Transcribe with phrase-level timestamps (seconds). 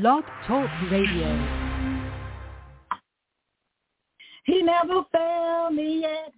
[0.00, 1.28] Blog Talk Radio.
[4.44, 6.32] He never failed me yet.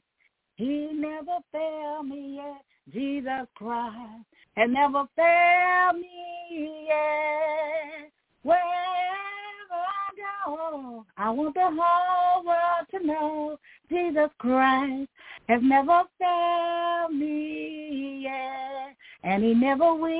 [0.56, 2.62] He never failed me yet.
[2.92, 8.10] Jesus Christ has never failed me yet.
[8.42, 8.60] Wherever
[9.72, 10.10] I
[10.44, 15.08] go, I want the whole world to know Jesus Christ
[15.48, 20.16] has never failed me yet, and he never will.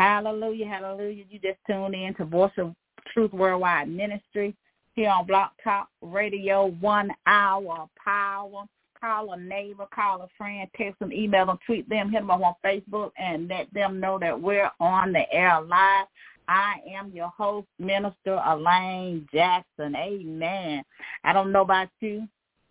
[0.00, 1.24] Hallelujah, hallelujah.
[1.28, 2.74] You just tuned in to Voice of
[3.12, 4.56] Truth Worldwide Ministry
[4.94, 8.64] here on Blog Talk Radio, one hour power.
[8.98, 12.40] Call a neighbor, call a friend, text them, email them, tweet them, hit them up
[12.40, 16.06] on Facebook, and let them know that we're on the air live.
[16.48, 19.94] I am your host, Minister Elaine Jackson.
[19.94, 20.82] Amen.
[21.24, 22.26] I don't know about you,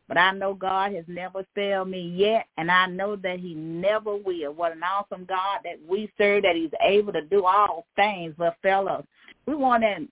[0.10, 4.16] but I know God has never failed me yet, and I know that he never
[4.16, 4.54] will.
[4.54, 8.34] What an awesome God that we serve, that he's able to do all things.
[8.36, 9.06] But fellows,
[9.46, 10.08] we want to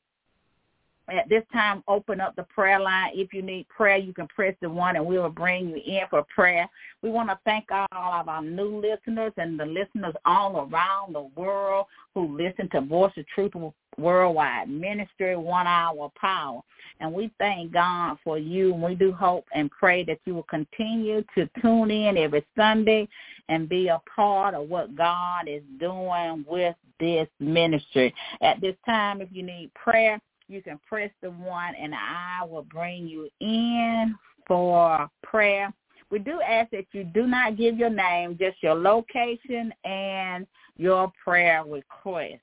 [1.10, 3.12] at this time open up the prayer line.
[3.14, 6.02] If you need prayer, you can press the one and we will bring you in
[6.10, 6.70] for prayer.
[7.02, 11.30] We want to thank all of our new listeners and the listeners all around the
[11.40, 13.54] world who listen to Voice of Truth
[13.98, 16.62] Worldwide Ministry, One Hour Power.
[17.00, 18.74] And we thank God for you.
[18.74, 23.08] And we do hope and pray that you will continue to tune in every Sunday
[23.50, 28.14] and be a part of what God is doing with this ministry.
[28.42, 32.64] At this time, if you need prayer, you can press the one and I will
[32.64, 34.16] bring you in
[34.48, 35.74] for prayer.
[36.10, 41.12] We do ask that you do not give your name, just your location and your
[41.24, 42.42] prayer request.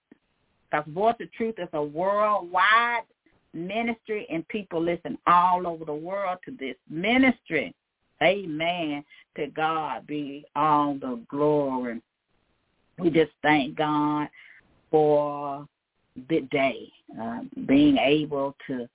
[0.71, 3.05] Because Voice of Truth is a worldwide
[3.55, 7.75] ministry and people listen all over the world to this ministry.
[8.23, 9.05] Amen.
[9.37, 12.03] To God be all the glory.
[12.99, 14.29] We just thank God
[14.91, 15.67] for
[16.29, 18.89] the day, uh, being able to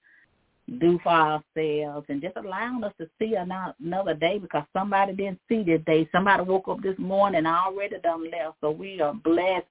[0.78, 5.64] do for ourselves and just allowing us to see another day because somebody didn't see
[5.64, 6.08] this day.
[6.11, 8.58] Somebody woke up this morning already done left.
[8.61, 9.66] So we are blessed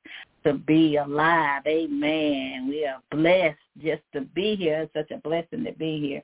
[0.44, 1.62] to be alive.
[1.66, 2.68] Amen.
[2.68, 4.82] We are blessed just to be here.
[4.82, 6.22] It's such a blessing to be here.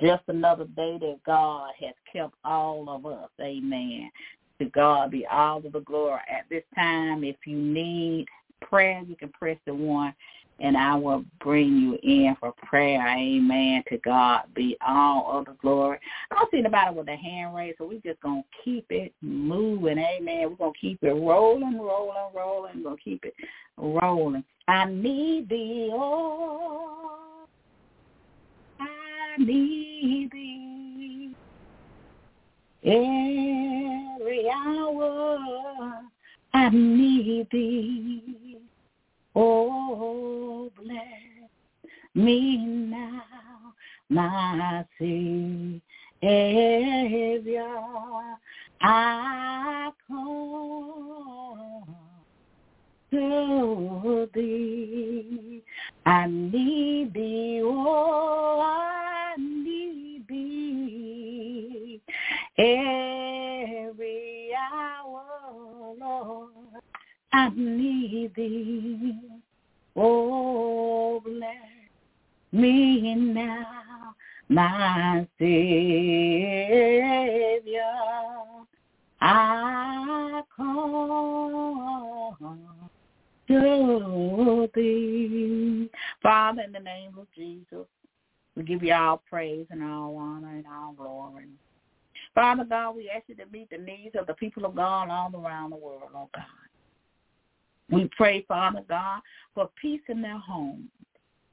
[0.00, 3.28] Just another day that God has kept all of us.
[3.40, 4.10] Amen.
[4.58, 6.20] To God be all of the glory.
[6.30, 8.26] At this time, if you need
[8.62, 10.14] prayer, you can press the one
[10.58, 13.06] and I will bring you in for prayer.
[13.06, 13.82] Amen.
[13.88, 15.98] To God be all of the glory.
[16.30, 19.12] I don't see anybody with a hand raised, so we're just going to keep it
[19.20, 19.98] moving.
[19.98, 20.48] Amen.
[20.50, 22.76] We're going to keep it rolling, rolling, rolling.
[22.76, 23.34] We're going to keep it
[23.76, 24.44] rolling.
[24.68, 27.46] I need thee, oh,
[28.80, 31.34] I need thee
[32.82, 36.02] every hour.
[36.54, 38.45] I need thee
[39.38, 41.50] Oh, bless
[42.14, 43.74] me now,
[44.08, 45.82] my Savior.
[48.80, 51.84] I come
[53.10, 55.62] to thee.
[56.06, 62.00] I need thee, oh, I need thee
[62.58, 65.24] every hour,
[66.00, 66.50] Lord.
[67.36, 69.14] I need thee.
[69.94, 71.52] Oh, bless
[72.50, 74.14] me now,
[74.48, 75.52] my Savior.
[79.20, 82.38] I come
[83.48, 85.90] to thee.
[86.22, 87.86] Father, in the name of Jesus,
[88.56, 91.48] we give you all praise and all honor and all glory.
[92.34, 95.30] Father God, we ask you to meet the needs of the people of God all
[95.38, 96.65] around the world, oh God.
[97.90, 99.20] We pray, Father God,
[99.54, 100.88] for peace in their homes.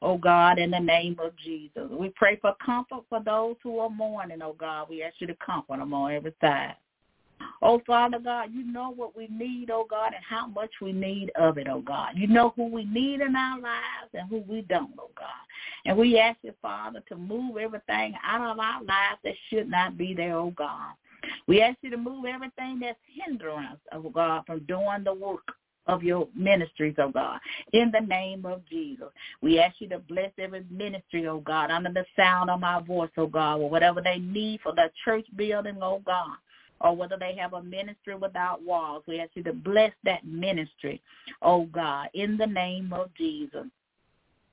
[0.01, 1.89] Oh God, in the name of Jesus.
[1.89, 4.87] We pray for comfort for those who are mourning, oh God.
[4.89, 6.75] We ask you to comfort them on every side.
[7.61, 11.31] Oh, Father God, you know what we need, oh God, and how much we need
[11.39, 12.11] of it, oh God.
[12.15, 15.27] You know who we need in our lives and who we don't, oh God.
[15.85, 19.97] And we ask you, Father, to move everything out of our lives that should not
[19.97, 20.93] be there, oh God.
[21.47, 25.47] We ask you to move everything that's hindering us, oh God, from doing the work
[25.87, 27.39] of your ministries, oh God.
[27.73, 29.09] In the name of Jesus,
[29.41, 33.11] we ask you to bless every ministry, oh God, under the sound of my voice,
[33.17, 36.37] oh God, or whatever they need for the church building, oh God
[36.81, 39.03] or whether they have a ministry without walls.
[39.07, 41.01] We ask you to bless that ministry,
[41.41, 43.67] oh God, in the name of Jesus.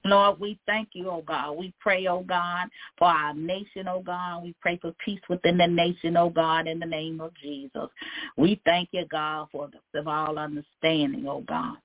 [0.05, 1.52] Lord, we thank you, oh God.
[1.52, 2.69] We pray, oh God,
[2.99, 4.43] for our nation, oh God.
[4.43, 7.88] We pray for peace within the nation, oh God, in the name of Jesus.
[8.37, 11.76] We thank you, God, for the of all understanding, oh God.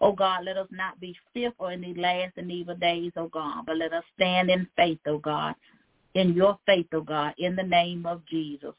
[0.00, 3.64] Oh God, let us not be fearful in these last and evil days, oh God,
[3.66, 5.54] but let us stand in faith, oh God,
[6.14, 8.74] in your faith, oh God, in the name of Jesus.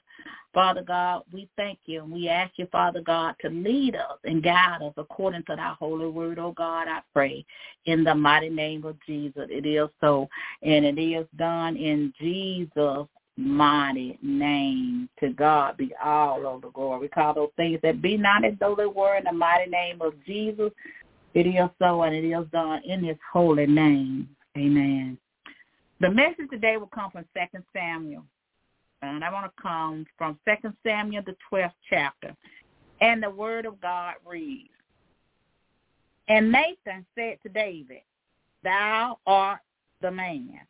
[0.56, 4.42] Father God, we thank you and we ask you, Father God, to lead us and
[4.42, 7.46] guide us according to thy holy word, oh God, I pray.
[7.88, 10.30] In the mighty name of Jesus, it is so.
[10.64, 15.10] And it is done in Jesus' mighty name.
[15.20, 17.02] To God be all of the glory.
[17.02, 20.02] We call those things that be not as though they were in the mighty name
[20.02, 20.72] of Jesus.
[21.34, 24.30] It is so and it is done in his holy name.
[24.58, 25.18] Amen.
[26.00, 28.24] The message today will come from Second Samuel
[29.08, 32.36] and I want to come from Second Samuel, the 12th chapter.
[33.02, 34.70] And the word of God reads,
[36.28, 38.02] And Nathan said to David,
[38.64, 39.60] Thou art
[40.02, 40.62] the man.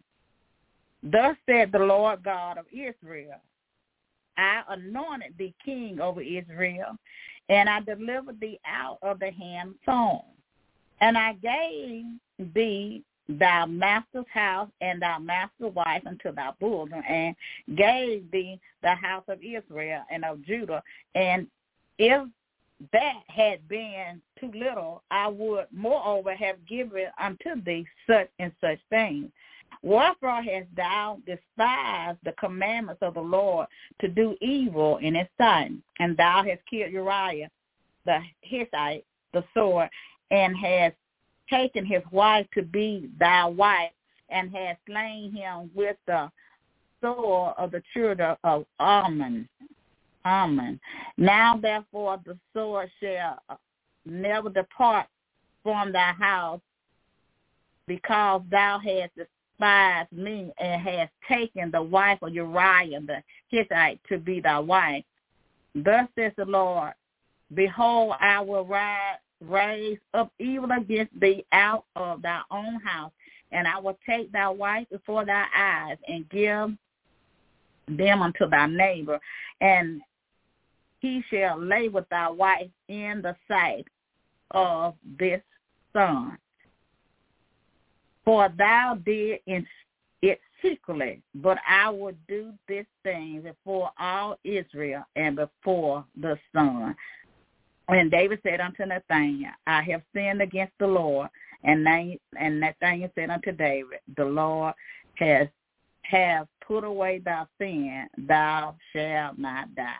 [1.03, 3.41] Thus said the Lord God of Israel,
[4.37, 6.97] I anointed thee king over Israel,
[7.47, 10.33] and I delivered thee out of the hand of Saul.
[10.99, 17.35] And I gave thee thy master's house and thy master's wife unto thy bosom, and
[17.75, 20.83] gave thee the house of Israel and of Judah.
[21.15, 21.47] And
[21.97, 22.27] if
[22.91, 28.79] that had been too little, I would moreover have given unto thee such and such
[28.89, 29.29] things.
[29.81, 33.67] Wherefore hast thou despised the commandments of the Lord
[34.01, 35.71] to do evil in his sight?
[35.99, 37.49] And thou hast killed Uriah
[38.05, 39.89] the Hittite, the sword,
[40.31, 40.95] and hast
[41.49, 43.91] taken his wife to be thy wife
[44.29, 46.29] and has slain him with the
[47.01, 49.47] sword of the children of Ammon.
[50.23, 50.79] Ammon.
[51.17, 53.39] Now therefore the sword shall
[54.05, 55.07] never depart
[55.63, 56.61] from thy house
[57.87, 64.17] because thou hast despised me and hast taken the wife of Uriah the Hittite to
[64.17, 65.03] be thy wife.
[65.75, 66.93] Thus says the Lord,
[67.53, 73.11] Behold, I will rise raise up evil against thee out of thy own house,
[73.51, 76.71] and I will take thy wife before thy eyes and give
[77.87, 79.19] them unto thy neighbor,
[79.61, 80.01] and
[80.99, 83.85] he shall lay with thy wife in the sight
[84.51, 85.41] of this
[85.93, 86.37] son.
[88.23, 89.67] For thou did in
[90.23, 96.95] it secretly, but I will do this thing before all Israel and before the sun.
[97.87, 101.29] And David said unto Nathanael, I have sinned against the Lord.
[101.63, 104.73] And Nathanael said unto David, The Lord
[105.15, 105.47] has
[106.03, 109.93] have put away thy sin, thou shalt not die.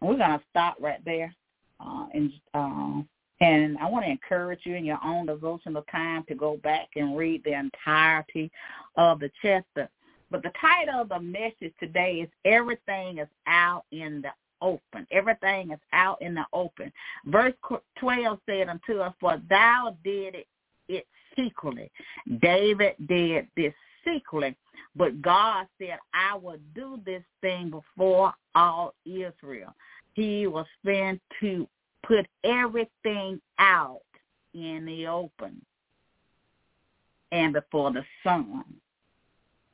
[0.00, 1.34] And we're going to stop right there.
[1.80, 3.02] Uh, and uh,
[3.42, 7.16] and I want to encourage you in your own devotional time to go back and
[7.16, 8.50] read the entirety
[8.96, 9.88] of the chapter.
[10.30, 14.30] But the title of the message today is Everything is Out in the
[14.60, 15.06] open.
[15.10, 16.92] Everything is out in the open.
[17.26, 17.54] Verse
[17.98, 20.46] 12 said unto us, For thou did it,
[20.88, 21.90] it secretly.
[22.40, 23.74] David did this
[24.04, 24.56] secretly.
[24.96, 29.74] But God said, I will do this thing before all Israel.
[30.14, 31.68] He was sent to
[32.06, 34.00] put everything out
[34.54, 35.64] in the open
[37.32, 38.64] and before the sun.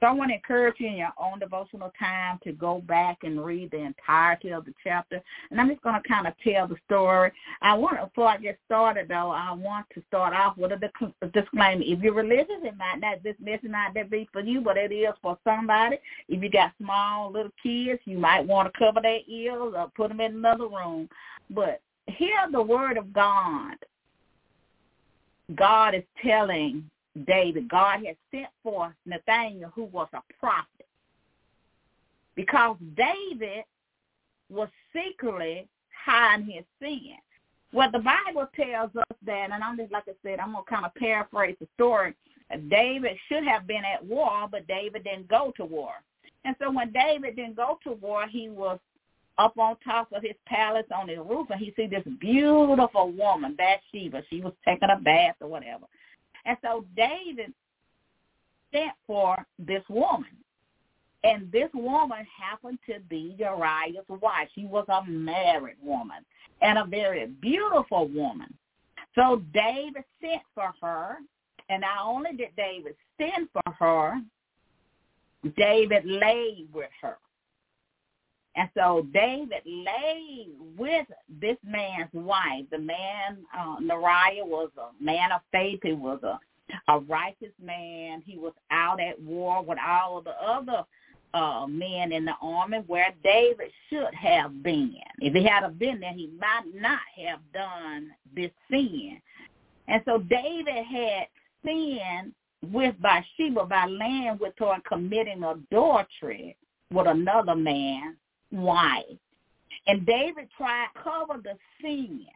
[0.01, 3.43] So I want to encourage you in your own devotional time to go back and
[3.43, 5.23] read the entirety of the chapter.
[5.51, 7.33] And I'm just going to kind of tell the story.
[7.63, 10.91] I want, before I get started, though, I want to start off with a
[11.33, 11.83] disclaimer.
[11.83, 14.93] If you're religious, it might not, this message might not be for you, but it
[14.93, 15.97] is for somebody.
[16.29, 20.09] If you got small little kids, you might want to cover their ears or put
[20.09, 21.09] them in another room.
[21.49, 23.77] But hear the word of God.
[25.55, 26.91] God is telling
[27.25, 30.87] David, God had sent for Nathaniel, who was a prophet.
[32.35, 33.65] Because David
[34.51, 35.67] was secretly
[36.05, 37.17] hiding his sin.
[37.73, 40.85] Well, the Bible tells us that, and I'm just, like I said, I'm to kind
[40.85, 42.15] of paraphrase the story.
[42.69, 45.93] David should have been at war, but David didn't go to war.
[46.45, 48.79] And so when David didn't go to war, he was
[49.39, 53.57] up on top of his palace on his roof, and he see this beautiful woman,
[53.57, 54.23] Bathsheba.
[54.31, 55.87] She was taking a bath or whatever.
[56.47, 57.53] And so David
[58.73, 60.31] sent for this woman.
[61.25, 64.49] And this woman happened to be Uriah's wife.
[64.55, 66.25] She was a married woman
[66.63, 68.55] and a very beautiful woman.
[69.15, 71.17] So David sent for her,
[71.69, 74.21] and not only did David send for her,
[75.57, 77.17] David lay with her.
[78.57, 80.49] And so David lay
[80.79, 81.07] with
[81.41, 82.65] this man's wife.
[82.71, 85.81] The man, uh, Nariah, was a man of faith.
[85.83, 86.41] He was a,
[86.91, 88.23] a righteous man.
[88.25, 90.85] He was out at war with all of the other
[91.35, 94.95] uh, men in the army where David should have been.
[95.19, 99.21] If he had been there, he might not have done this sin.
[99.87, 101.27] And so David had
[101.63, 102.33] sinned
[102.73, 106.57] with Bathsheba by laying with her and committing adultery
[106.91, 108.17] with another man's
[108.53, 109.05] wife.
[109.87, 112.27] And David tried to cover the sin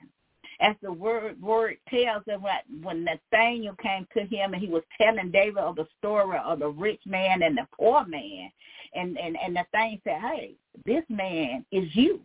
[0.60, 2.40] as the word word tells us
[2.82, 6.68] when Nathaniel came to him and he was telling David of the story of the
[6.68, 8.50] rich man and the poor man,
[8.94, 12.20] and and and Nathaniel said, "Hey, this man is you,"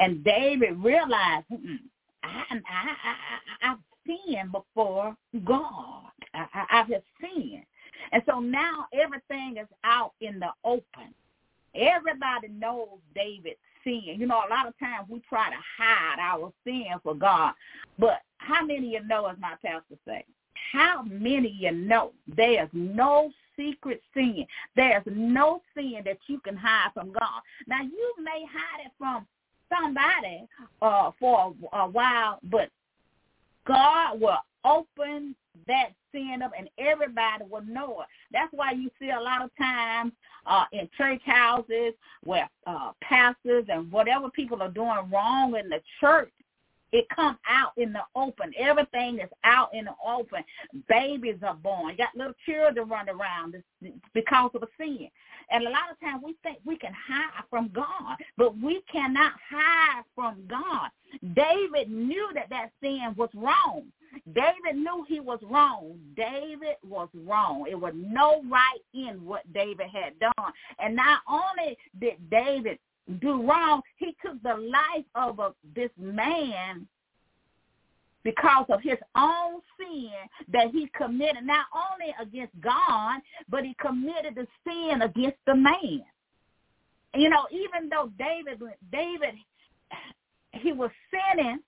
[0.00, 1.46] and David realized,
[2.22, 2.96] I I I,
[3.62, 6.10] I I've sinned before God.
[6.34, 6.88] I, I I've
[7.20, 7.64] sinned,
[8.12, 11.14] and so now everything is out in the open.
[11.74, 14.02] Everybody knows David's sin.
[14.16, 17.54] You know, a lot of times we try to hide our sin for God.
[17.98, 20.24] But how many of you know, as my pastor say,
[20.72, 24.46] how many of you know there's no secret sin.
[24.76, 27.40] There's no sin that you can hide from God.
[27.66, 29.26] Now, you may hide it from
[29.68, 30.46] somebody
[30.82, 32.70] uh, for a, a while, but
[33.66, 35.34] God will open
[35.66, 38.06] that sin up and everybody will know it.
[38.32, 40.12] That's why you see a lot of times
[40.46, 41.92] uh, in church houses
[42.24, 46.32] where uh, pastors and whatever people are doing wrong in the church,
[46.92, 48.52] it comes out in the open.
[48.58, 50.42] Everything is out in the open.
[50.88, 51.90] Babies are born.
[51.90, 53.62] You got little children run around
[54.14, 55.08] because of a sin.
[55.50, 59.32] And a lot of times we think we can hide from God, but we cannot
[59.48, 60.90] hide from God.
[61.34, 63.86] David knew that that sin was wrong.
[64.32, 65.98] David knew he was wrong.
[66.16, 67.66] David was wrong.
[67.68, 70.52] It was no right in what David had done.
[70.78, 72.78] And not only did David
[73.18, 76.86] do wrong, he took the life of a, this man
[78.22, 80.10] because of his own sin
[80.52, 86.04] that he committed not only against God, but he committed the sin against the man.
[87.14, 88.60] You know, even though David,
[88.92, 89.34] David,
[90.52, 91.58] he was sinning,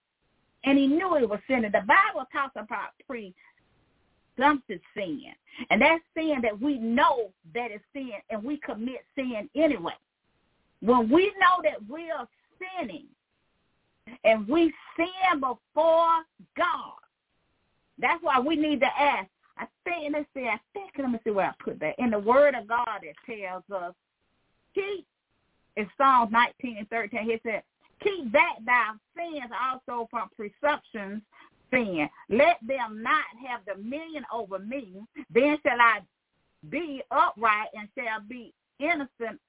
[0.65, 1.73] and he knew he was sinning.
[1.73, 5.23] The Bible talks about presumptive sin,
[5.71, 9.95] and that's sin that we know that is sin, and we commit sin anyway.
[10.83, 13.07] When we know that we are sinning,
[14.25, 16.23] and we sin before
[16.57, 16.99] God,
[17.99, 19.29] that's why we need to ask.
[19.59, 21.95] I think, let's see, I think, let me see where I put that.
[21.99, 23.95] In the Word of God, it tells us,
[24.75, 25.07] keep,
[25.77, 27.63] in Psalms 19 and 13, he said,
[28.03, 31.23] Keep back thy sins also from presumptions
[31.71, 32.09] sin.
[32.29, 34.95] Let them not have dominion over me.
[35.33, 36.01] Then shall I
[36.69, 39.41] be upright and shall be innocent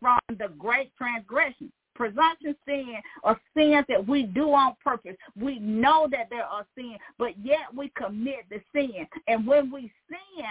[0.00, 1.72] from the great transgression.
[1.94, 5.16] Presumption sin or sins that we do on purpose.
[5.34, 9.06] We know that there are sins, but yet we commit the sin.
[9.28, 10.44] And when we sin,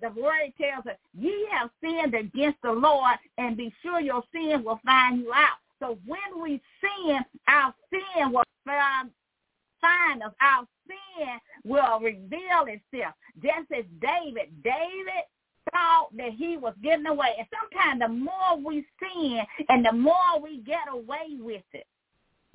[0.00, 4.62] the word tells us, ye have sinned against the Lord, and be sure your sin
[4.62, 5.58] will find you out.
[5.80, 9.10] So when we sin, our sin will find,
[9.80, 10.32] find us.
[10.40, 13.14] Our sin will reveal itself.
[13.42, 15.24] Just as David, David
[15.74, 17.34] thought that he was getting away.
[17.38, 21.86] And sometimes the more we sin and the more we get away with it,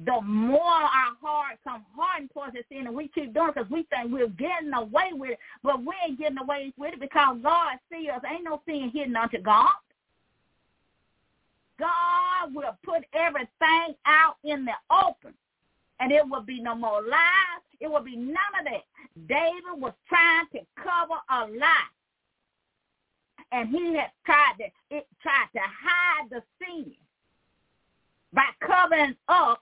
[0.05, 3.83] the more our heart comes hardened towards the sin and we keep doing because we
[3.83, 7.77] think we're getting away with it, but we ain't getting away with it because God
[7.91, 8.21] sees us.
[8.31, 9.67] Ain't no sin hidden unto God.
[11.77, 15.33] God will put everything out in the open.
[15.99, 17.63] And it will be no more lies.
[17.81, 18.83] It will be none of that.
[19.27, 21.89] David was trying to cover a lie.
[23.51, 24.65] And he had tried to
[24.95, 26.93] it tried to hide the sin
[28.33, 29.61] by covering up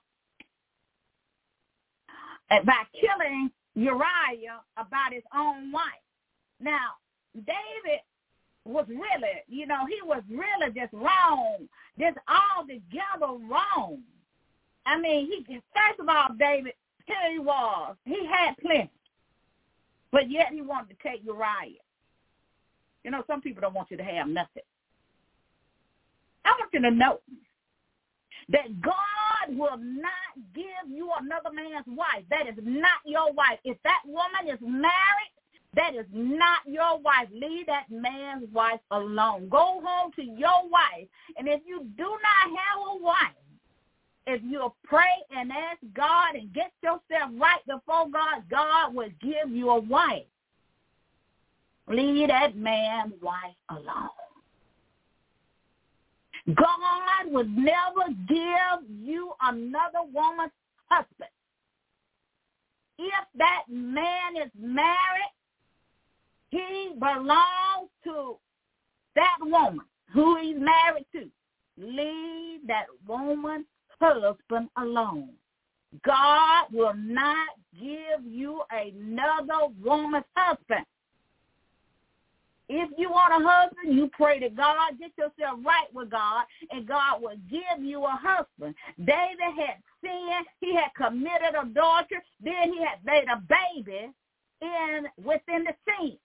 [2.49, 5.83] and by killing Uriah about his own wife.
[6.59, 6.95] Now,
[7.35, 8.01] David
[8.65, 11.67] was really, you know, he was really just wrong,
[11.99, 13.99] just altogether wrong.
[14.85, 16.73] I mean, he first of all, David,
[17.05, 17.95] here he was.
[18.05, 18.89] He had plenty,
[20.11, 21.81] but yet he wanted to take Uriah.
[23.07, 24.63] You know, some people don't want you to have nothing.
[26.43, 27.21] I want you to know
[28.49, 32.25] that God will not give you another man's wife.
[32.29, 33.59] That is not your wife.
[33.63, 35.31] If that woman is married,
[35.75, 37.29] that is not your wife.
[37.31, 39.47] Leave that man's wife alone.
[39.47, 41.07] Go home to your wife.
[41.37, 43.39] And if you do not have a wife,
[44.25, 49.49] if you pray and ask God and get yourself right before God, God will give
[49.49, 50.25] you a wife.
[51.89, 54.09] Leave that man's wife alone.
[56.55, 60.51] God would never give you another woman's
[60.89, 61.29] husband.
[62.99, 65.33] If that man is married,
[66.49, 68.37] he belongs to
[69.15, 69.81] that woman
[70.13, 71.29] who he's married to.
[71.77, 73.65] Leave that woman
[73.99, 75.29] husband alone.
[76.05, 80.85] God will not give you another woman's husband.
[82.69, 86.85] If you want a husband, you pray to God, get yourself right with God, and
[86.85, 88.75] God will give you a husband.
[88.97, 94.11] David had sinned, he had committed adultery, then he had made a baby
[94.61, 96.17] in within the sin.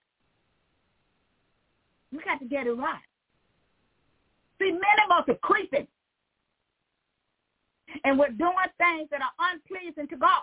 [2.11, 3.01] We got to get it right.
[4.61, 5.87] See, many of us are creeping.
[8.05, 10.43] And we're doing things that are unpleasing to God.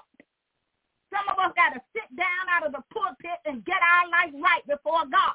[1.10, 4.34] Some of us got to sit down out of the pulpit and get our life
[4.42, 5.34] right before God.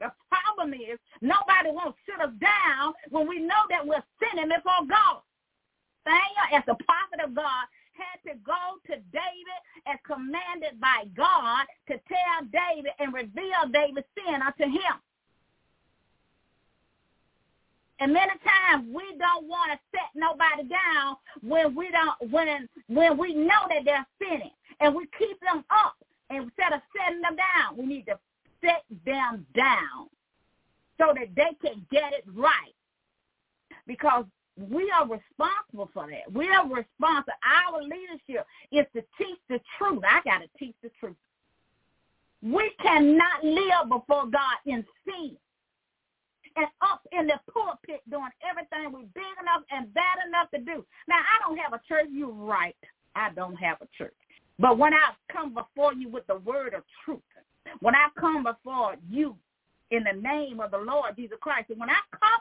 [0.00, 4.86] The problem is nobody won't sit us down when we know that we're sinning before
[4.88, 5.22] God.
[6.04, 11.64] Samuel, as the prophet of God, had to go to David as commanded by God
[11.88, 14.94] to tell David and reveal David's sin unto him.
[18.00, 23.16] And many times we don't want to set nobody down when we don't when when
[23.16, 25.94] we know that they're sinning and we keep them up
[26.28, 27.78] instead of setting them down.
[27.78, 28.18] We need to
[28.64, 30.08] set them down
[30.98, 32.74] so that they can get it right.
[33.86, 34.24] Because
[34.56, 36.32] we are responsible for that.
[36.32, 37.34] We are responsible.
[37.44, 40.02] Our leadership is to teach the truth.
[40.08, 41.16] I got to teach the truth.
[42.42, 45.36] We cannot live before God in sin
[46.56, 50.84] and up in the pulpit doing everything we big enough and bad enough to do.
[51.08, 52.06] Now, I don't have a church.
[52.12, 52.76] You're right.
[53.16, 54.14] I don't have a church.
[54.58, 57.22] But when I come before you with the word of truth,
[57.80, 59.36] when I come before you
[59.90, 62.40] in the name of the Lord Jesus Christ, and when I come,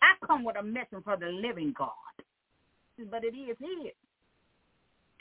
[0.00, 1.90] I come with a message for the living God.
[3.10, 3.92] But it is His.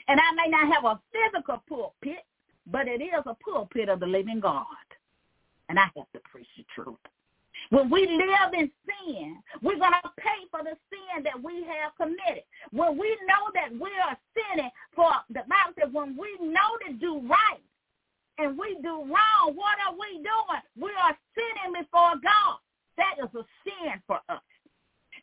[0.08, 2.26] And I may not have a physical pulpit,
[2.68, 4.66] but it is a pulpit of the living God.
[5.70, 6.98] And I have to preach the truth.
[7.70, 11.96] When we live in sin, we're going to pay for the sin that we have
[11.96, 12.44] committed.
[12.72, 16.94] When we know that we are sinning for, the Bible says when we know to
[16.94, 17.62] do right
[18.42, 20.64] and we do wrong, what are we doing?
[20.76, 22.58] We are sinning before God.
[22.98, 24.42] That is a sin for us.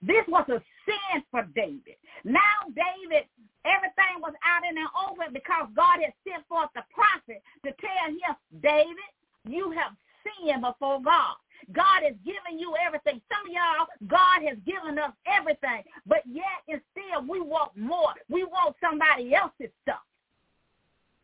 [0.02, 1.98] This was a sin for David.
[2.24, 3.26] Now David,
[3.66, 8.06] everything was out in the open because God had sent forth the prophet to tell
[8.06, 9.10] him, David,
[9.46, 11.34] you have sinned before God.
[11.72, 13.20] God has given you everything.
[13.26, 18.14] Some of y'all, God has given us everything, but yet instead we want more.
[18.28, 20.06] We want somebody else's stuff.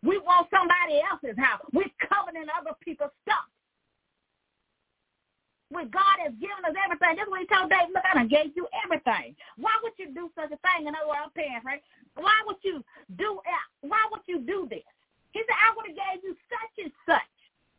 [0.04, 1.64] We want somebody else's house.
[1.72, 3.48] We're coveting other people's stuff.
[5.72, 8.28] When God has given us everything, this is what he told David, look, I done
[8.28, 9.34] gave you everything.
[9.56, 10.86] Why would you do such a thing?
[10.86, 11.88] In other words, I'm paraphrasing.
[12.20, 12.84] Why would you
[13.16, 13.40] do
[13.80, 14.86] why would you do this?
[15.32, 17.34] He said, I would have gave you such and such.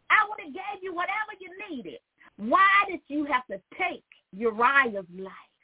[0.09, 2.01] I would have gave you whatever you needed.
[2.37, 5.55] Why did you have to take Uriah's life?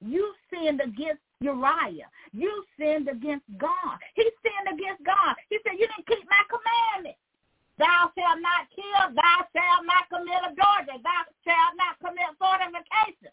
[0.00, 2.08] You sinned against Uriah.
[2.32, 3.96] You sinned against God.
[4.14, 5.34] He sinned against God.
[5.48, 7.16] He said, you didn't keep my commandment.
[7.80, 9.16] Thou shalt not kill.
[9.16, 11.00] Thou shalt not commit adultery.
[11.00, 13.32] Thou shalt not commit fornication.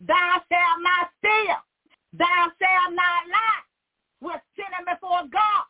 [0.00, 1.58] Thou shalt not steal.
[2.14, 3.66] Thou shalt not lie.
[4.22, 5.66] We're sinning before God.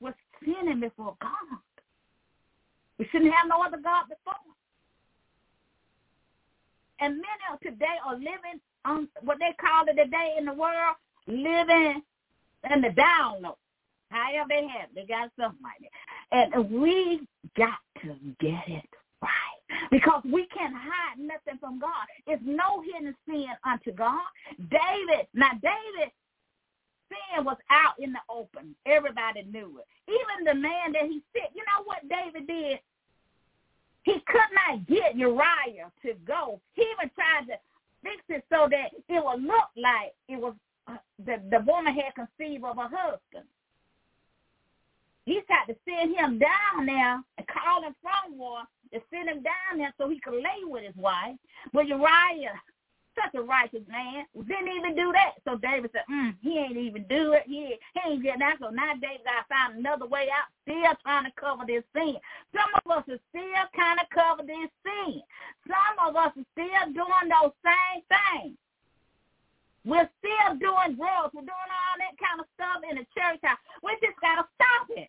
[0.00, 1.60] We're sinning before God.
[2.98, 4.55] We shouldn't have no other God before.
[7.00, 10.96] And many of today are living on what they call it today in the world,
[11.26, 12.02] living
[12.70, 13.56] in the down low.
[14.10, 15.90] However they have, they got like
[16.30, 16.54] that.
[16.54, 18.88] And we got to get it
[19.22, 19.90] right.
[19.90, 22.06] Because we can't hide nothing from God.
[22.26, 24.20] It's no hidden sin unto God.
[24.70, 26.12] David, now David,
[27.10, 28.74] sin was out in the open.
[28.86, 29.86] Everybody knew it.
[30.08, 31.50] Even the man that he sick.
[31.54, 32.78] You know what David did?
[34.06, 36.60] He could not get Uriah to go.
[36.74, 37.58] He even tried to
[38.04, 40.54] fix it so that it would look like it was
[40.86, 43.50] uh, the the woman had conceived of a husband.
[45.24, 48.60] He tried to send him down there and call him from war
[48.92, 51.34] to send him down there so he could lay with his wife.
[51.72, 52.54] But Uriah
[53.16, 54.26] such a righteous man.
[54.36, 55.40] Didn't even do that.
[55.44, 57.44] So David said, mm, he ain't even do it.
[57.46, 58.58] He, he ain't get that.
[58.60, 62.16] So now David got to find another way out, still trying to cover this sin.
[62.52, 65.22] Some of us are still kind of cover this sin.
[65.66, 68.56] Some of us are still doing those same things.
[69.86, 71.30] We're still doing drugs.
[71.32, 73.62] We're doing all that kind of stuff in the church house.
[73.86, 75.08] We just got to stop it.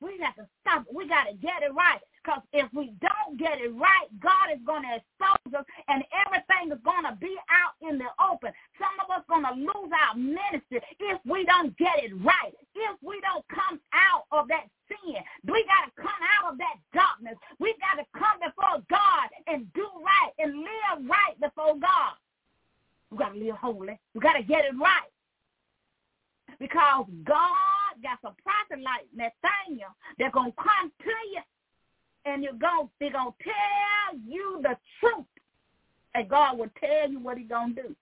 [0.00, 0.94] We got to stop it.
[0.96, 2.00] We got to get it right.
[2.22, 6.68] Because if we don't get it right, God is going to expose us and everything
[6.68, 8.52] is going to be out in the open.
[8.76, 12.52] Some of us going to lose our ministry if we don't get it right.
[12.76, 15.16] If we don't come out of that sin,
[15.48, 17.40] we got to come out of that darkness.
[17.58, 22.20] We got to come before God and do right and live right before God.
[23.10, 23.96] We got to live holy.
[24.12, 25.08] We got to get it right.
[26.60, 31.40] Because God got some prophet like Nathaniel that's going to come to you
[32.24, 35.26] and you're going, they're to tell you the truth.
[36.14, 37.96] And God will tell you what he's to do.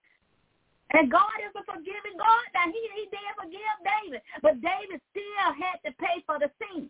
[0.91, 2.45] And God is a forgiving God.
[2.53, 6.89] Now, he, he did forgive David, but David still had to pay for the sin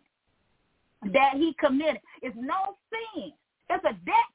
[1.12, 2.00] that he committed.
[2.22, 3.34] It's no sin.
[3.70, 4.32] It's a debt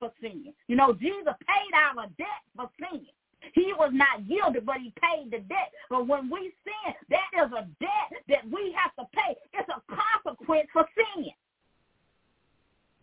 [0.00, 0.52] for sin.
[0.66, 3.06] You know, Jesus paid our debt for sin.
[3.54, 5.72] He was not guilty, but he paid the debt.
[5.88, 9.36] But when we sin, that is a debt that we have to pay.
[9.54, 11.30] It's a consequence for sin.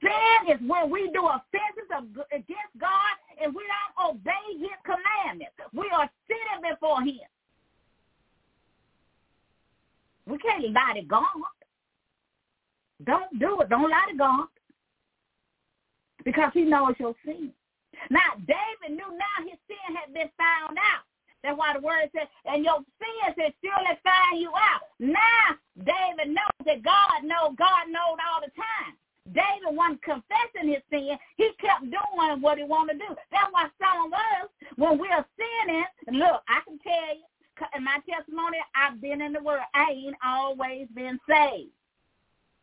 [0.07, 5.55] Sin is when we do offenses against God and we don't obey his commandments.
[5.73, 7.27] We are sinning before him.
[10.25, 11.23] We can't lie to God.
[13.03, 13.69] Don't do it.
[13.69, 14.47] Don't lie to God.
[16.23, 17.51] Because he knows your sin.
[18.09, 21.03] Now, David knew now his sin had been found out.
[21.43, 24.81] That's why the word says, and your sins has surely find you out.
[24.99, 28.95] Now, David knows that God knows, God knows all the time.
[29.33, 31.17] David wasn't confessing his sin.
[31.35, 33.15] He kept doing what he wanted to do.
[33.31, 35.85] That's why some of us, when we're sinning,
[36.19, 37.23] look, I can tell you,
[37.75, 39.65] in my testimony, I've been in the world.
[39.73, 41.73] I ain't always been saved.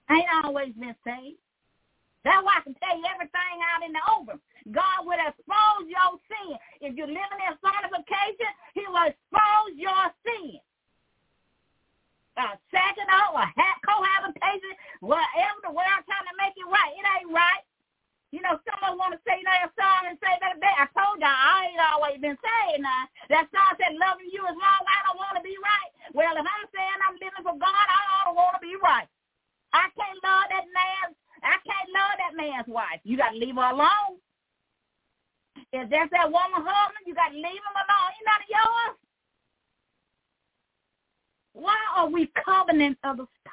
[0.08, 1.38] I ain't always been saved.
[2.24, 4.40] That's why I can tell you everything out in the open.
[4.72, 6.56] God will expose your sin.
[6.80, 10.56] If you're living in sanctification, he will expose your sin.
[12.34, 13.48] Uh, a second or a
[13.86, 16.92] cohabitation, whatever the world trying to make it right.
[16.98, 17.62] It ain't right.
[18.34, 20.58] You know, some of them want to say that song and say that.
[20.58, 23.06] I told y'all I ain't always been saying that.
[23.30, 24.82] That song said, loving you is wrong.
[24.90, 25.90] I don't want to be right.
[26.10, 29.06] Well, if I'm saying I'm living for God, I don't want to be right.
[29.70, 33.00] I can't love that man I can't love that man's wife.
[33.04, 34.16] You got to leave her alone.
[35.72, 38.10] If there's that woman husband, you got to leave him alone.
[38.16, 38.96] He's not yours.
[41.54, 43.52] Why are we covenant other stuff?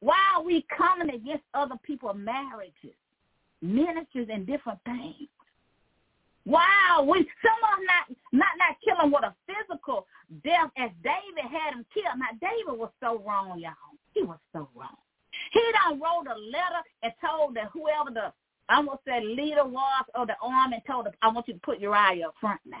[0.00, 2.96] Why are we coming against other people's marriages,
[3.60, 5.28] ministries, and different things?
[6.44, 6.66] Why
[7.02, 10.06] we some of them not not not killing with a physical
[10.42, 12.18] death as David had him killed.
[12.18, 13.94] Now David was so wrong, y'all.
[14.12, 14.96] He was so wrong.
[15.52, 18.32] He done wrote a letter and told that whoever the
[18.68, 21.60] I almost said leader was of the army and told them, I want you to
[21.60, 22.78] put Uriah up front now.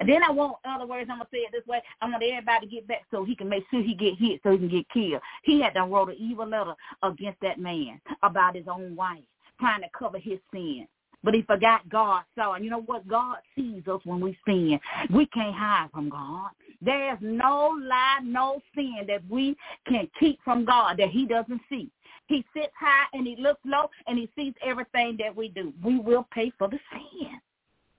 [0.00, 2.22] And then I want, in other words, I'm gonna say it this way: I want
[2.22, 4.68] everybody to get back so he can make sure he get hit, so he can
[4.68, 5.22] get killed.
[5.44, 9.24] He had done wrote an evil letter against that man about his own wife,
[9.60, 10.86] trying to cover his sin.
[11.24, 12.52] But he forgot God saw.
[12.54, 13.08] And you know what?
[13.08, 14.78] God sees us when we sin.
[15.12, 16.50] We can't hide from God.
[16.80, 19.56] There's no lie, no sin that we
[19.88, 21.90] can keep from God that he doesn't see.
[22.28, 25.72] He sits high and he looks low and he sees everything that we do.
[25.84, 27.40] We will pay for the sin.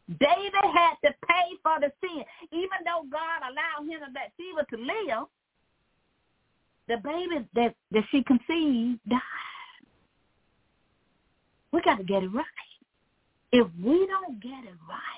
[0.09, 2.23] David had to pay for the sin.
[2.51, 5.27] Even though God allowed him and Bathsheba to live,
[6.87, 9.21] the baby that, that she conceived died.
[11.71, 12.45] We got to get it right.
[13.51, 15.17] If we don't get it right,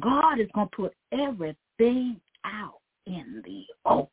[0.00, 4.08] God is going to put everything out in the open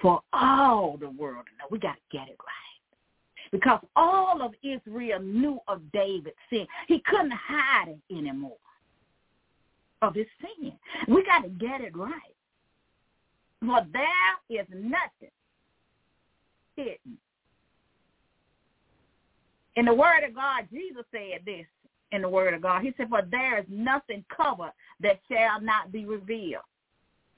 [0.00, 1.66] for all the world to know.
[1.70, 2.75] We got to get it right.
[3.52, 6.66] Because all of Israel knew of David's sin.
[6.88, 8.56] He couldn't hide it anymore
[10.02, 10.72] of his sin.
[11.08, 12.12] We got to get it right.
[13.60, 15.30] For there is nothing
[16.76, 17.18] hidden
[19.76, 21.66] in the word of God, Jesus said this
[22.12, 22.82] in the word of God.
[22.82, 26.62] He said, for there is nothing covered that shall not be revealed,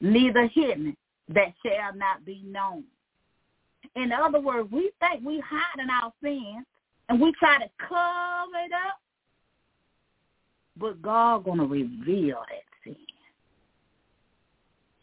[0.01, 0.97] neither hidden
[1.29, 2.85] that shall not be known.
[3.97, 6.67] In other words, we think we hiding our sins
[7.09, 9.01] and we try to cover it up,
[10.77, 12.97] but God to reveal that sin.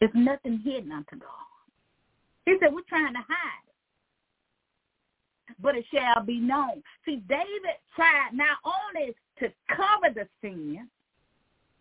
[0.00, 1.30] There's nothing hidden unto God.
[2.44, 3.66] He said, we're trying to hide
[5.60, 6.82] but it shall be known.
[7.04, 10.88] See, David tried not only to cover the sin,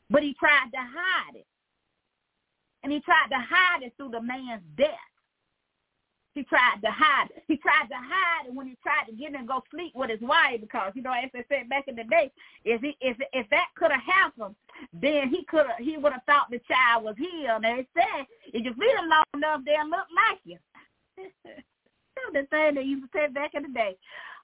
[0.09, 1.47] but he tried to hide it.
[2.83, 4.89] And he tried to hide it through the man's death.
[6.35, 7.29] He tried to hide.
[7.47, 10.09] He tried to hide it when he tried to get in and go sleep with
[10.09, 12.29] his wife because, you know, as they said back in the day,
[12.65, 14.53] if he if if that could have happened,
[14.93, 17.63] then he could have he would have thought the child was healed.
[17.63, 20.57] And they said, if you feed him long enough, they'll look like you.
[22.33, 23.95] the thing that used to say back in the day.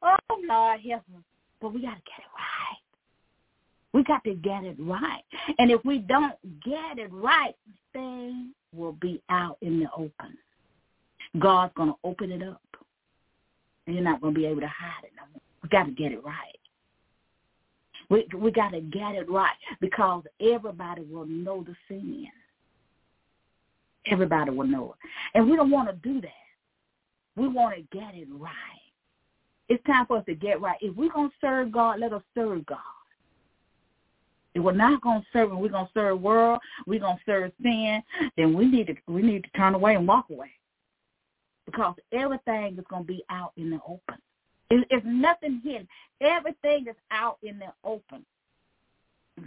[0.01, 0.15] Oh,
[0.47, 1.23] Lord, help us.
[1.59, 2.81] But we got to get it right.
[3.93, 5.23] We got to get it right.
[5.59, 7.53] And if we don't get it right,
[7.91, 10.37] thing will be out in the open.
[11.39, 12.61] God's going to open it up.
[13.87, 15.41] And you're not going to be able to hide it no more.
[15.63, 16.57] We got to get it right.
[18.09, 22.27] We we got to get it right because everybody will know the sin.
[24.05, 26.29] Everybody will know it, and we don't want to do that.
[27.37, 28.51] We want to get it right.
[29.69, 30.77] It's time for us to get right.
[30.81, 32.79] If we're gonna serve God, let us serve God.
[34.53, 38.03] If we're not gonna serve Him, we're gonna serve world, we're gonna serve sin,
[38.35, 40.51] then we need to we need to turn away and walk away.
[41.71, 44.21] Because everything is gonna be out in the open.
[44.69, 45.87] It's nothing hidden.
[46.21, 48.25] Everything is out in the open.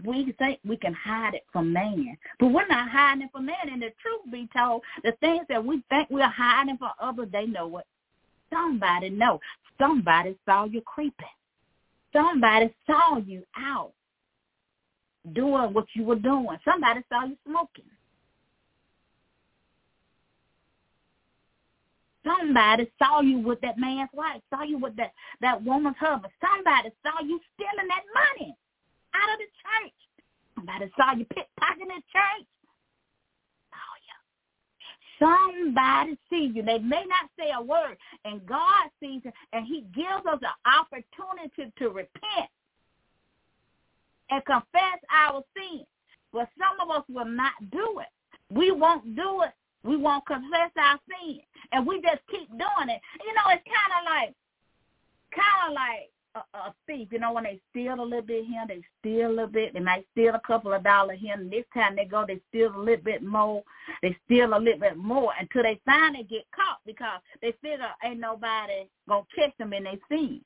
[0.05, 3.69] We think we can hide it from man, but we're not hiding it from man.
[3.71, 7.47] And the truth be told, the things that we think we're hiding from others, they
[7.47, 7.87] know it.
[8.51, 9.41] Somebody know.
[9.79, 11.27] Somebody saw you creeping.
[12.13, 13.93] Somebody saw you out
[15.33, 16.59] doing what you were doing.
[16.65, 17.85] Somebody saw you smoking.
[22.25, 26.33] Somebody saw you with that man's wife, saw you with that, that woman's husband.
[26.41, 28.57] Somebody saw you stealing that money
[29.15, 29.93] out of the church.
[30.57, 32.47] Somebody saw you pickpocketing the church.
[33.75, 33.95] Oh.
[35.19, 36.63] Somebody sees you.
[36.63, 40.57] They may not say a word, and God sees it, and He gives us an
[40.65, 42.51] opportunity to repent
[44.31, 45.87] and confess our sins.
[46.33, 48.09] But some of us will not do it.
[48.51, 49.53] We won't do it
[49.85, 51.41] we won't confess our sin,
[51.73, 53.01] and we just keep doing it.
[53.25, 54.35] You know, it's kind of like,
[55.31, 57.09] kind of like a, a thief.
[57.11, 59.75] You know, when they steal a little bit here, they steal a little bit.
[59.75, 62.75] They might steal a couple of dollars here, and this time they go, they steal
[62.75, 63.63] a little bit more.
[64.03, 68.21] They steal a little bit more until they finally get caught because they figure ain't
[68.21, 70.41] nobody gonna catch them in their sin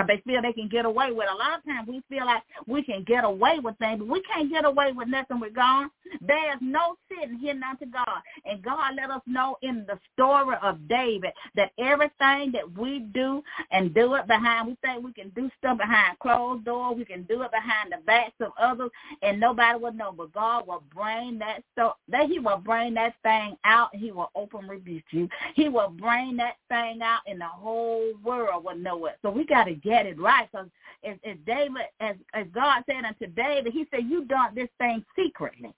[0.00, 1.28] because they feel they can get away with.
[1.30, 4.22] A lot of times we feel like we can get away with things, but we
[4.22, 5.88] can't get away with nothing with God.
[6.20, 8.20] There's no sitting hidden unto God.
[8.44, 13.42] And God let us know in the story of David that everything that we do
[13.70, 17.22] and do it behind, we think we can do stuff behind closed doors, we can
[17.24, 18.90] do it behind the backs of others,
[19.22, 20.12] and nobody will know.
[20.12, 24.30] But God will bring that so that He will bring that thing out, He will
[24.34, 25.28] open rebuke you.
[25.54, 29.18] He will bring that thing out, and the whole world will know it.
[29.22, 30.48] So we got to get it right.
[30.50, 30.68] Because
[31.04, 35.04] as, as David, as, as God said unto David, he said, you done this thing
[35.16, 35.72] secretly.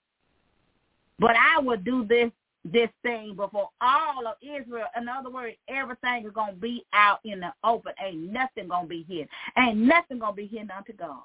[1.19, 2.31] But I will do this
[2.65, 4.87] this thing before all of Israel.
[4.97, 7.91] In other words, everything is gonna be out in the open.
[8.01, 9.27] Ain't nothing gonna be hidden.
[9.57, 11.23] Ain't nothing gonna be hidden unto God.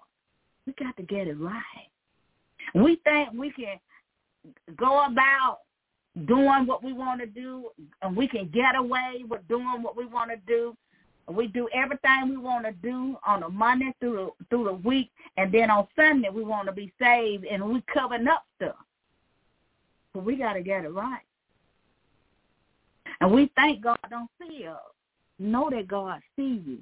[0.66, 1.62] We got to get it right.
[2.74, 3.78] We think we can
[4.76, 5.58] go about
[6.26, 7.70] doing what we want to do
[8.02, 10.76] and we can get away with doing what we want to do
[11.28, 15.10] we do everything we want to do on a Monday through the, through the week,
[15.36, 18.76] and then on Sunday we want to be saved, and we covering up stuff.
[20.14, 21.20] But we got to get it right.
[23.20, 24.76] And we thank God don't see us.
[25.38, 26.78] Know that God sees you.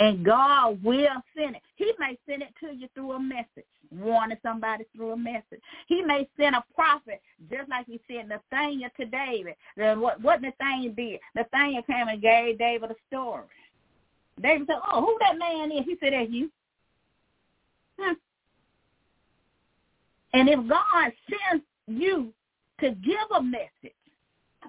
[0.00, 1.62] And God will send it.
[1.74, 5.60] He may send it to you through a message, warning somebody through a message.
[5.88, 9.54] He may send a prophet, just like he sent Nathaniel to David.
[9.76, 13.46] What, what Nathaniel did, Nathaniel came and gave David a story.
[14.40, 15.84] David said, oh, who that man is?
[15.84, 16.48] He said, that's you.
[17.98, 18.14] Hmm.
[20.32, 22.32] And if God sends you
[22.80, 23.97] to give a message,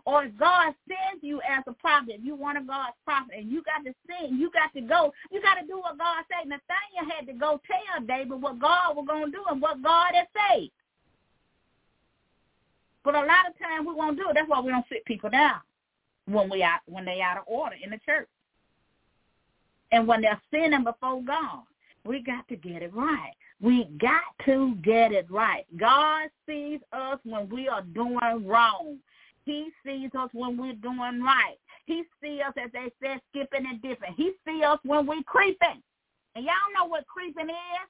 [0.06, 3.64] or God sends you as a prophet, if you want a God's prophet, and you
[3.64, 6.48] got to sing, you got to go, you got to do what God said.
[6.48, 10.12] Nathaniel had to go tell David what God was going to do and what God
[10.14, 10.70] had said.
[13.04, 14.34] But a lot of times we won't do it.
[14.36, 15.60] That's why we don't sit people down
[16.26, 18.28] when we out when they out of order in the church.
[19.92, 21.64] And when they're sinning before God,
[22.06, 23.34] we got to get it right.
[23.62, 25.66] We got to get it right.
[25.78, 28.98] God sees us when we are doing wrong.
[29.50, 31.58] He sees us when we're doing right.
[31.88, 34.14] He sees us, as they said, skipping and dipping.
[34.16, 35.82] He sees us when we're creeping.
[36.36, 37.90] And y'all know what creeping is?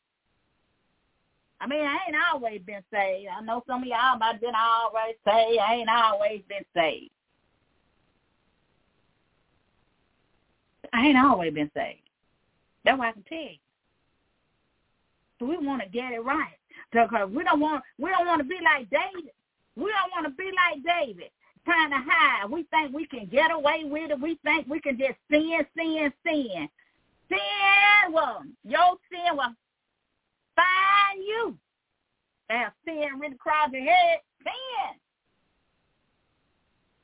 [1.59, 3.27] I mean, I ain't always been saved.
[3.37, 5.59] I know some of y'all might been always saved.
[5.59, 7.11] I ain't always been saved.
[10.93, 11.99] I ain't always been saved.
[12.85, 13.59] That's what I can tell you.
[15.39, 16.55] So we want to get it right.
[16.89, 19.33] Because we don't want we don't want to be like David.
[19.75, 21.31] We don't want to be like David,
[21.69, 22.49] trying to hide.
[22.49, 24.19] We think we can get away with it.
[24.19, 26.69] We think we can just sin, sin, sin.
[27.29, 29.53] Sin will your sin will
[30.55, 31.57] find you.
[32.49, 34.19] Have sin written across your head.
[34.43, 34.99] Sin.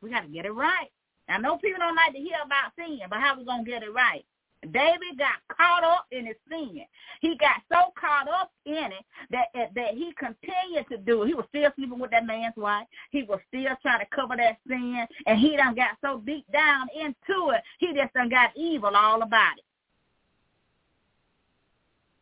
[0.02, 0.90] We got to get it right.
[1.30, 3.94] I know people don't like to hear about sin, but how we gonna get it
[3.94, 4.26] right?
[4.72, 6.82] David got caught up in his sin.
[7.22, 11.28] He got so caught up in it that that he continued to do it.
[11.28, 12.88] He was still sleeping with that man's wife.
[13.12, 16.88] He was still trying to cover that sin, and he done got so deep down
[16.96, 19.66] into it, he just done got evil all about it.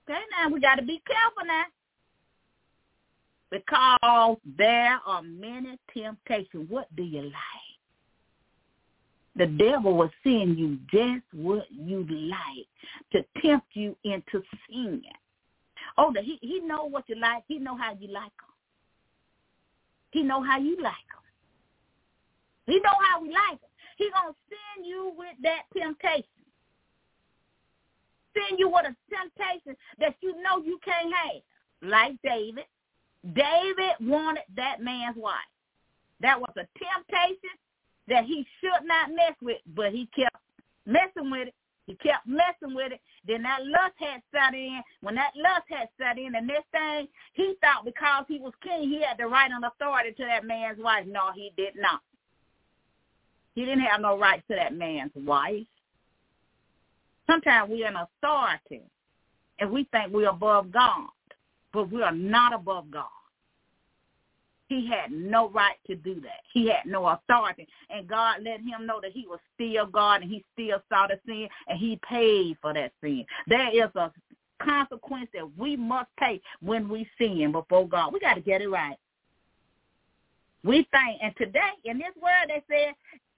[0.09, 1.63] Okay, now we got to be careful now.
[3.49, 6.69] Because there are many temptations.
[6.69, 7.62] What do you like?
[9.35, 12.67] The devil will send you just what you like
[13.11, 15.01] to tempt you into sin.
[15.97, 17.43] Oh, he he know what you like.
[17.47, 18.53] He know how you like them.
[20.11, 21.23] He know how you like them.
[22.67, 23.69] He know how we like them.
[23.97, 26.23] He gonna send you with that temptation.
[28.33, 31.41] Send you with a temptation that you know you can't have.
[31.81, 32.65] Like David.
[33.33, 35.35] David wanted that man's wife.
[36.21, 37.55] That was a temptation
[38.07, 40.35] that he should not mess with, but he kept
[40.85, 41.53] messing with it.
[41.85, 43.01] He kept messing with it.
[43.27, 44.81] Then that lust had set in.
[45.01, 48.89] When that lust had set in, the next thing he thought because he was king,
[48.89, 51.05] he had the right and authority to that man's wife.
[51.07, 52.01] No, he did not.
[53.55, 55.65] He didn't have no right to that man's wife.
[57.27, 58.81] Sometimes we're an authority
[59.59, 61.09] and we think we're above God,
[61.71, 63.05] but we are not above God.
[64.73, 66.41] He had no right to do that.
[66.51, 67.67] He had no authority.
[67.91, 71.19] And God let him know that he was still God and he still saw the
[71.27, 73.23] sin and he paid for that sin.
[73.45, 74.11] There is a
[74.59, 78.13] consequence that we must pay when we sin before God.
[78.13, 78.97] We got to get it right.
[80.63, 82.95] We think, and today in this world they said,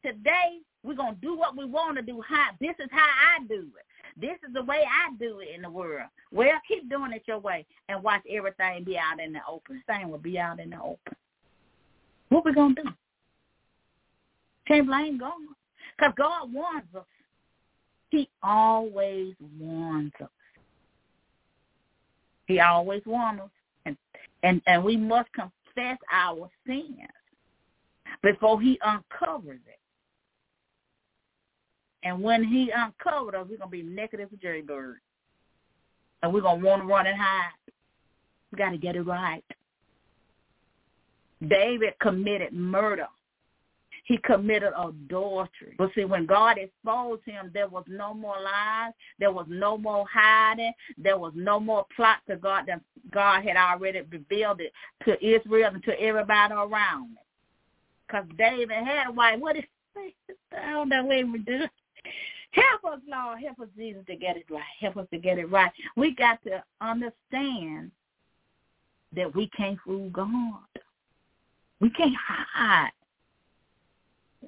[0.09, 2.21] today we're going to do what we want to do.
[2.25, 4.21] How, this is how I do it.
[4.21, 6.07] This is the way I do it in the world.
[6.31, 9.83] Well, keep doing it your way and watch everything be out in the open.
[9.85, 11.17] Thing will be out in the open.
[12.29, 12.89] What we gonna do?
[14.67, 15.33] Can't blame God.
[15.97, 17.05] Because God warns us.
[18.09, 20.29] He always warns us.
[22.47, 23.49] He always warns us.
[23.85, 23.97] And,
[24.43, 27.09] and, and we must confess our sins
[28.23, 29.79] before he uncovers it.
[32.03, 34.97] And when he uncovers us, we're to be naked as a jaybird.
[36.21, 37.51] And we're to want to run and hide.
[38.51, 39.43] We got to get it right.
[41.47, 43.07] David committed murder.
[44.05, 45.73] He committed adultery.
[45.79, 48.93] But see, when God exposed him, there was no more lies.
[49.19, 50.73] There was no more hiding.
[50.97, 54.71] There was no more plot to God that God had already revealed it
[55.05, 57.17] to Israel and to everybody around him.
[58.05, 59.39] Because David had a wife.
[59.39, 59.63] What is
[60.55, 61.61] I don't know what we do.
[62.51, 63.39] Help us, Lord.
[63.41, 64.61] Help us, Jesus, to get it right.
[64.79, 65.71] Help us to get it right.
[65.95, 67.91] We got to understand
[69.15, 70.29] that we can't fool God.
[71.79, 72.91] We can't hide.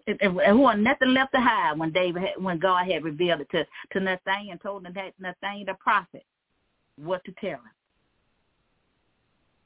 [0.05, 3.49] It, it wasn't nothing left to hide when David, had, when God had revealed it
[3.51, 6.23] to to Nathaniel and told Nathaniel the prophet
[6.97, 7.71] what to tell him.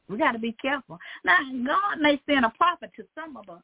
[0.09, 0.99] We got to be careful.
[1.23, 3.61] Now, God may send a prophet to some of us.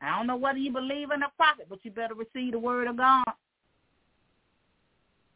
[0.00, 2.86] I don't know whether you believe in a prophet, but you better receive the word
[2.86, 3.24] of God.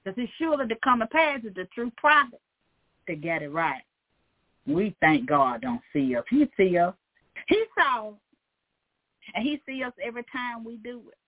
[0.05, 2.41] Because it's sure that the coming past is the true prophet
[3.09, 3.83] to get it right.
[4.67, 6.25] We thank God don't see us.
[6.29, 6.95] He see us.
[7.49, 8.21] He saw us.
[9.35, 11.19] And he see us every time we do it.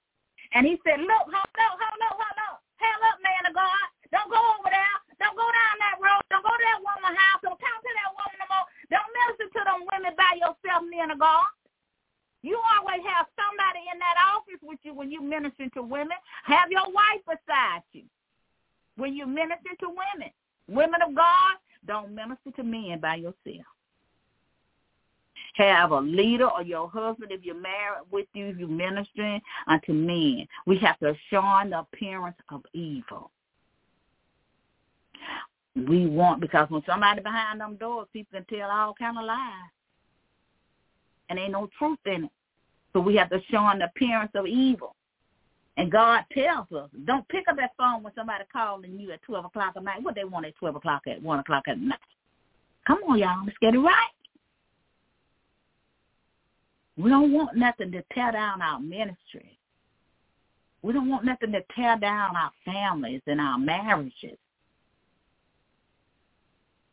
[0.54, 2.58] And he said, look, hold up, hold up, hold up.
[2.76, 3.86] Hell up, man of God.
[4.10, 4.96] Don't go over there.
[5.22, 6.20] Don't go down that road.
[6.28, 7.40] Don't go to that woman's house.
[7.46, 8.66] Don't talk to that woman no more.
[8.90, 11.46] Don't minister to them women by yourself, man of God.
[12.42, 16.18] You always have somebody in that office with you when you minister to women.
[16.42, 18.02] Have your wife beside you
[18.98, 20.34] when you minister to women.
[20.68, 21.54] Women of God,
[21.86, 23.66] don't minister to men by yourself.
[25.54, 29.92] Have a leader or your husband if you're married with you, if you're ministering unto
[29.92, 30.46] men.
[30.66, 33.30] We have to shun the appearance of evil.
[35.74, 39.70] We want because when somebody behind them doors, people can tell all kind of lies,
[41.28, 42.30] and ain't no truth in it.
[42.92, 44.94] So we have to shun the appearance of evil.
[45.76, 49.46] And God tells us, don't pick up that phone when somebody calling you at 12
[49.46, 50.02] o'clock at night.
[50.02, 51.98] What they want at 12 o'clock at 1 o'clock at night.
[52.86, 53.44] Come on, y'all.
[53.44, 54.10] Let's get it right.
[56.96, 59.58] We don't want nothing to tear down our ministry.
[60.82, 64.36] We don't want nothing to tear down our families and our marriages.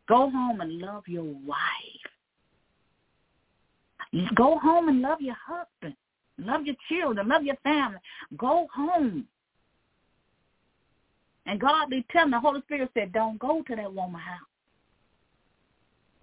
[0.07, 1.57] Go home and love your wife.
[4.35, 5.95] Go home and love your husband.
[6.39, 7.27] Love your children.
[7.27, 7.99] Love your family.
[8.37, 9.25] Go home.
[11.45, 14.39] And God be telling the Holy Spirit said, don't go to that woman's house.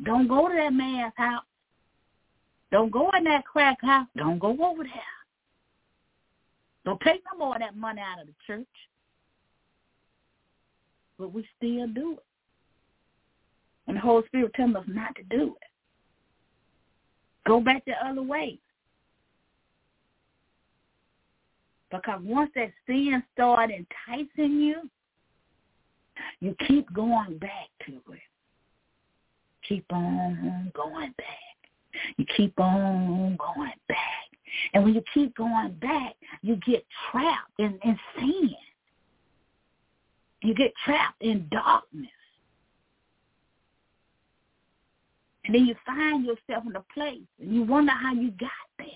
[0.04, 1.42] Don't go to that man's house.
[2.70, 4.06] Don't go in that crack house.
[4.16, 4.92] Don't go over there.
[6.84, 8.66] Don't take no more of that money out of the church.
[11.18, 12.24] But we still do it.
[13.88, 15.68] And the Holy Spirit telling us not to do it.
[17.46, 18.58] Go back the other way.
[21.90, 24.90] Because once that sin started enticing you,
[26.40, 28.20] you keep going back to it.
[29.68, 32.16] Keep on going back.
[32.16, 33.98] You keep on going back.
[34.72, 38.54] And when you keep going back, you get trapped in, in sin.
[40.42, 42.10] You get trapped in darkness.
[45.44, 48.86] And then you find yourself in a place and you wonder how you got there.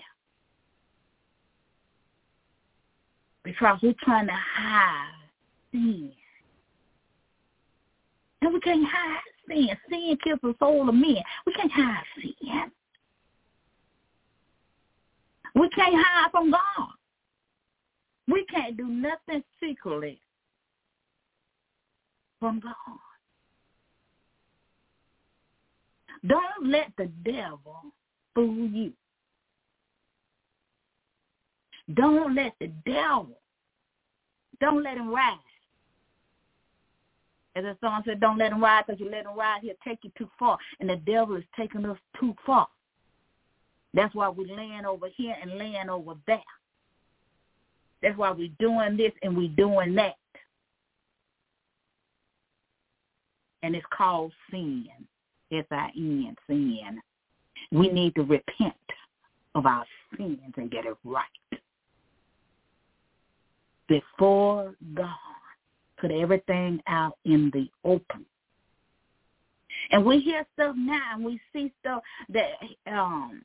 [3.43, 5.07] Because we're trying to hide
[5.71, 6.11] sin.
[8.41, 9.69] And we can't hide sin.
[9.89, 11.17] Sin kills the soul of men.
[11.45, 12.71] We can't hide sin.
[15.55, 16.89] We can't hide from God.
[18.27, 20.19] We can't do nothing secretly
[22.39, 22.73] from God.
[26.27, 27.81] Don't let the devil
[28.35, 28.93] fool you.
[31.95, 33.37] Don't let the devil,
[34.59, 35.37] don't let him ride.
[37.55, 39.99] As the song said, don't let him ride because you let him ride, he'll take
[40.03, 40.57] you too far.
[40.79, 42.67] And the devil is taking us too far.
[43.93, 46.39] That's why we're laying over here and laying over there.
[48.01, 50.15] That's why we're doing this and we're doing that.
[53.63, 54.87] And it's called sin.
[55.51, 57.01] S-I-N, sin.
[57.71, 58.73] We need to repent
[59.55, 59.85] of our
[60.17, 61.25] sins and get it right.
[63.91, 65.09] Before God,
[65.99, 68.25] put everything out in the open.
[69.91, 72.51] And we hear stuff now and we see stuff that
[72.87, 73.41] um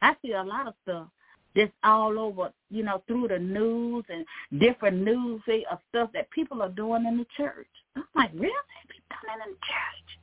[0.00, 1.08] I see a lot of stuff
[1.56, 4.24] that's all over, you know, through the news and
[4.60, 7.66] different news of stuff that people are doing in the church.
[7.96, 8.52] I'm like, really?
[8.88, 10.18] People doing in the church?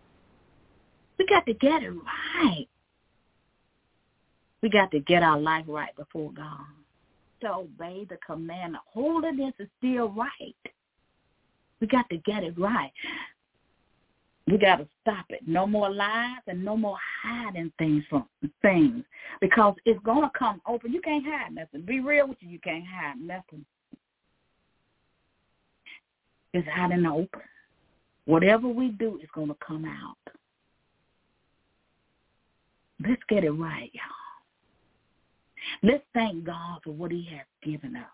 [1.20, 2.68] We got to get it right.
[4.62, 6.83] We got to get our life right before God.
[7.44, 8.82] To obey the commandment.
[8.88, 10.56] Holiness is still right.
[11.82, 12.94] We got to get it right.
[14.48, 15.41] We got to stop it.
[15.46, 18.30] No more lies and no more hiding things from
[18.62, 19.04] things
[19.41, 20.94] because it's going to come open.
[20.94, 21.82] You can't hide nothing.
[21.82, 22.48] Be real with you.
[22.48, 23.66] You can't hide nothing.
[26.54, 27.41] It's out in the open.
[28.24, 30.34] Whatever we do is going to come out.
[33.06, 34.22] Let's get it right, y'all.
[35.82, 38.05] Let's thank God for what he has given us.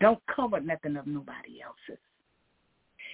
[0.00, 2.02] Don't cover nothing of nobody else's.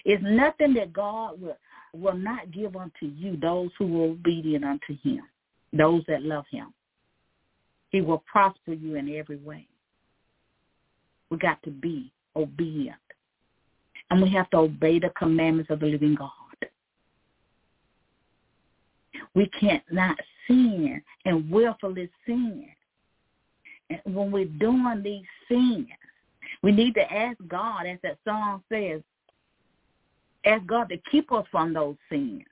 [0.03, 1.57] It's nothing that God will
[1.93, 5.23] will not give unto you those who are obedient unto him,
[5.73, 6.73] those that love him.
[7.89, 9.67] He will prosper you in every way.
[11.29, 12.95] We got to be obedient.
[14.09, 16.29] And we have to obey the commandments of the living God.
[19.35, 20.17] We can't not
[20.47, 22.67] sin and willfully sin.
[23.89, 25.87] And when we're doing these sins,
[26.61, 29.01] we need to ask God, as that song says,
[30.45, 32.43] ask God to keep us from those sins.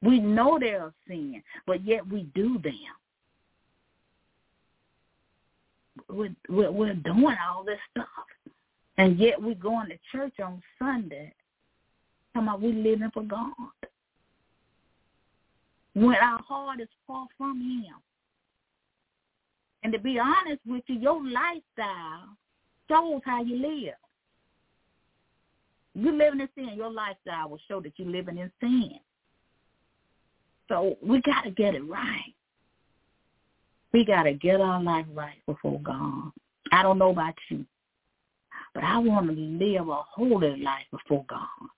[0.00, 2.74] We know they are sin, but yet we do them.
[6.08, 8.06] We're, we're, doing all this stuff,
[8.98, 11.32] and yet we're going to church on Sunday.
[12.34, 13.52] Talking about we living for God
[15.94, 17.94] when our heart is far from him.
[19.82, 22.36] And to be honest with you, your lifestyle
[22.88, 23.94] shows how you live.
[25.94, 28.98] You living in sin, your lifestyle will show that you're living in sin.
[30.68, 32.34] So we got to get it right.
[33.92, 36.30] We got to get our life right before God.
[36.70, 37.66] I don't know about you,
[38.72, 41.68] but I want to live a holy life before God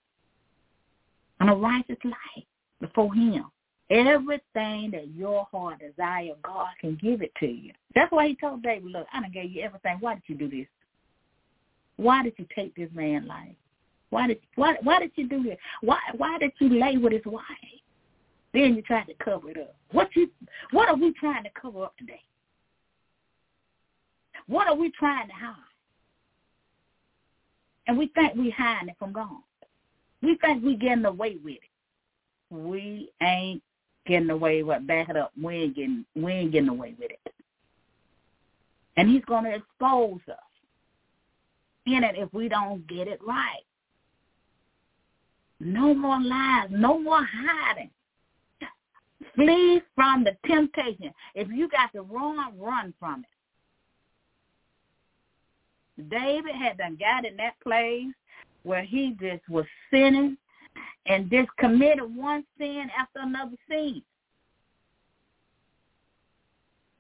[1.40, 2.44] and a righteous life
[2.80, 3.46] before him.
[3.90, 7.72] Everything that your heart desire, God can give it to you.
[7.94, 9.98] That's why he told David, look, I done gave you everything.
[10.00, 10.66] Why did you do this?
[11.96, 13.54] Why did you take this man's life?
[14.10, 15.58] Why did why why did you do this?
[15.80, 17.42] Why why did you lay with his wife?
[18.52, 19.74] Then you tried to cover it up.
[19.90, 20.30] What you
[20.70, 22.22] what are we trying to cover up today?
[24.46, 25.56] What are we trying to hide?
[27.86, 29.42] And we think we hiding it from God.
[30.22, 32.54] We think we getting away with it.
[32.54, 33.62] We ain't
[34.06, 35.32] getting away with back it up.
[35.40, 37.34] We ain't getting we ain't getting away with it.
[38.96, 40.38] And he's gonna expose us
[41.86, 43.64] in it if we don't get it right.
[45.60, 47.90] No more lies, no more hiding.
[49.34, 51.12] Flee from the temptation.
[51.34, 53.26] If you got to run, run from it.
[56.10, 58.12] David had done got in that place
[58.64, 60.36] where he just was sinning
[61.06, 64.02] and just committed one sin after another sin.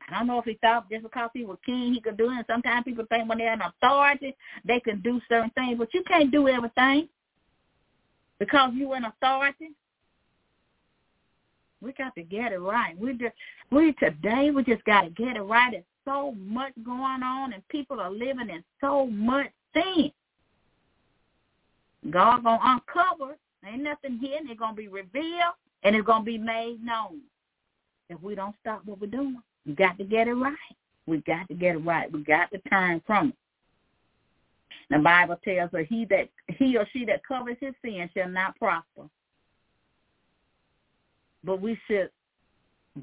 [0.08, 2.34] I don't know if he thought just because he was king he could do it.
[2.36, 6.02] And sometimes people think when they're in authority they can do certain things, but you
[6.04, 7.08] can't do everything
[8.38, 9.70] because you're in authority.
[11.80, 12.98] We got to get it right.
[12.98, 13.34] We just
[13.70, 15.72] we today we just got to get it right.
[15.72, 20.10] There's so much going on, and people are living in so much sin.
[22.10, 23.36] God gonna uncover.
[23.66, 24.48] Ain't nothing hidden.
[24.50, 27.20] It's gonna be revealed, and it's gonna be made known.
[28.10, 30.56] If we don't stop what we're doing, we got to get it right.
[31.06, 32.10] We got to get it right.
[32.12, 33.34] We got to turn from it.
[34.90, 38.56] The Bible tells us he that he or she that covers his sin shall not
[38.56, 39.08] prosper
[41.44, 42.10] but we should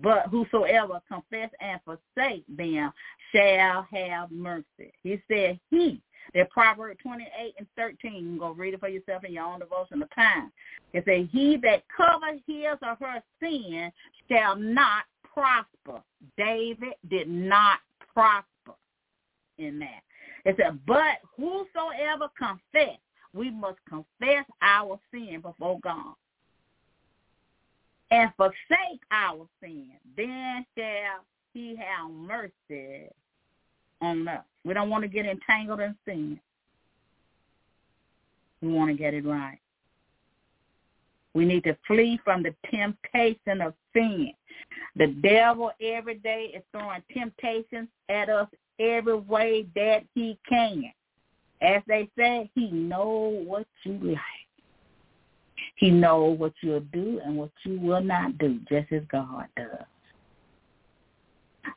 [0.01, 2.93] but whosoever confess and forsake them
[3.35, 4.93] shall have mercy.
[5.03, 6.01] He said he.
[6.33, 9.59] That Proverbs 28 and 13, you can go read it for yourself in your own
[9.59, 10.51] devotional time.
[10.93, 13.91] It says, he that covers his or her sin
[14.29, 15.03] shall not
[15.33, 16.01] prosper.
[16.37, 17.79] David did not
[18.13, 18.77] prosper
[19.57, 20.01] in that.
[20.45, 22.97] It said, but whosoever confess,
[23.33, 26.15] we must confess our sin before God
[28.11, 31.23] and forsake our sin, then shall
[31.53, 33.09] he have mercy
[34.01, 34.43] on us.
[34.63, 36.39] We don't want to get entangled in sin.
[38.61, 39.59] We want to get it right.
[41.33, 44.33] We need to flee from the temptation of sin.
[44.95, 48.47] The devil every day is throwing temptations at us
[48.79, 50.91] every way that he can.
[51.61, 54.19] As they say, he know what you like.
[55.75, 59.85] He knows what you'll do and what you will not do, just as God does.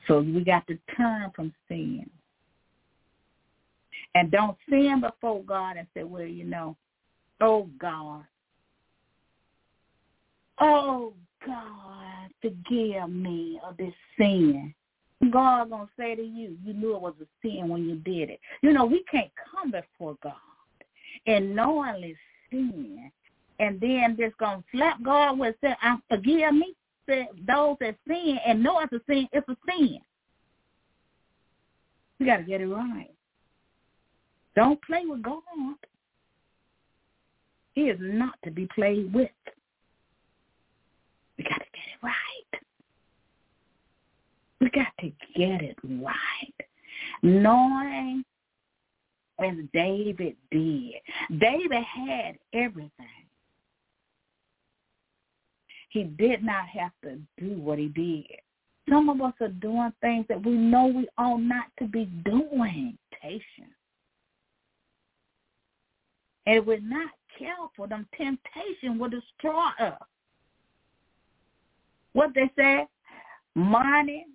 [0.06, 2.08] So we got to turn from sin.
[4.14, 6.76] And don't sin before God and say, well, you know,
[7.40, 8.24] oh God,
[10.60, 11.12] oh
[11.44, 14.74] God, forgive me of this sin.
[15.32, 18.40] God gonna say to you, you knew it was a sin when you did it.
[18.62, 20.34] You know, we can't come before God
[21.26, 22.16] and knowingly
[22.50, 23.10] sin
[23.58, 26.74] and then just gonna slap God with say, I uh, forgive me,
[27.08, 29.98] say those that sin and know it's a sin, it's a sin.
[32.18, 33.10] We gotta get it right.
[34.56, 35.42] Don't play with God.
[37.74, 39.30] He is not to be played with.
[41.36, 42.60] We got to get it right.
[44.60, 46.68] We got to get it right.
[47.22, 48.24] Knowing
[49.40, 50.94] as David did.
[51.40, 52.90] David had everything
[55.94, 58.26] he did not have to do what he did.
[58.90, 62.98] Some of us are doing things that we know we ought not to be doing.
[63.22, 63.70] Patience.
[66.46, 70.02] And if we're not careful, them temptation will destroy us.
[72.12, 72.86] What they say,
[73.54, 74.26] money,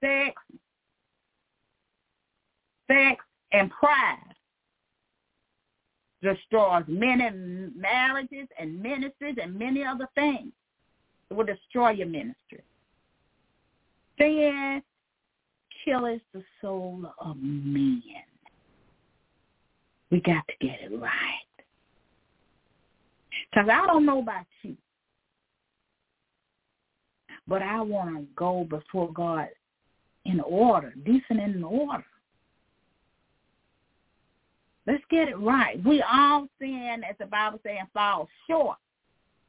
[0.00, 0.34] sex,
[2.88, 4.33] sex, and pride
[6.24, 7.30] destroys many
[7.76, 10.52] marriages and ministries and many other things.
[11.30, 12.62] It will destroy your ministry.
[14.18, 14.82] Sin
[15.84, 18.02] kills the soul of men.
[20.10, 21.10] We got to get it right.
[23.50, 24.76] Because I don't know about you,
[27.46, 29.48] but I want to go before God
[30.24, 32.04] in order, decent in order.
[34.86, 35.82] Let's get it right.
[35.84, 38.76] We all sin, as the Bible says, and fall short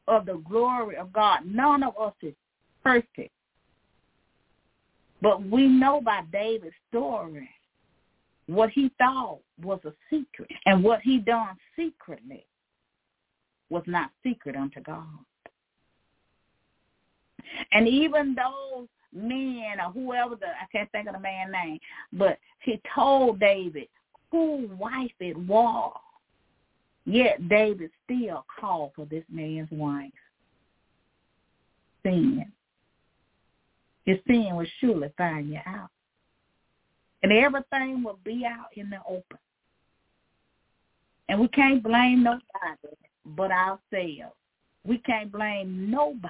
[0.08, 1.40] of the glory of God.
[1.46, 2.34] None of us is
[2.84, 3.32] perfect.
[5.22, 7.50] But we know by David's story
[8.48, 12.46] what he thought was a secret and what he done secretly
[13.70, 15.08] was not secret unto God.
[17.72, 21.80] And even those men or whoever the I can't think of the man's name,
[22.14, 23.88] but he told David,
[24.78, 25.98] wife it was.
[27.06, 30.12] Yet David still called for this man's wife.
[32.04, 32.46] Sin.
[34.06, 35.90] Your sin will surely find you out.
[37.24, 39.38] And everything will be out in the open.
[41.28, 42.44] And we can't blame nobody
[43.26, 44.36] but ourselves.
[44.84, 46.30] We can't blame nobody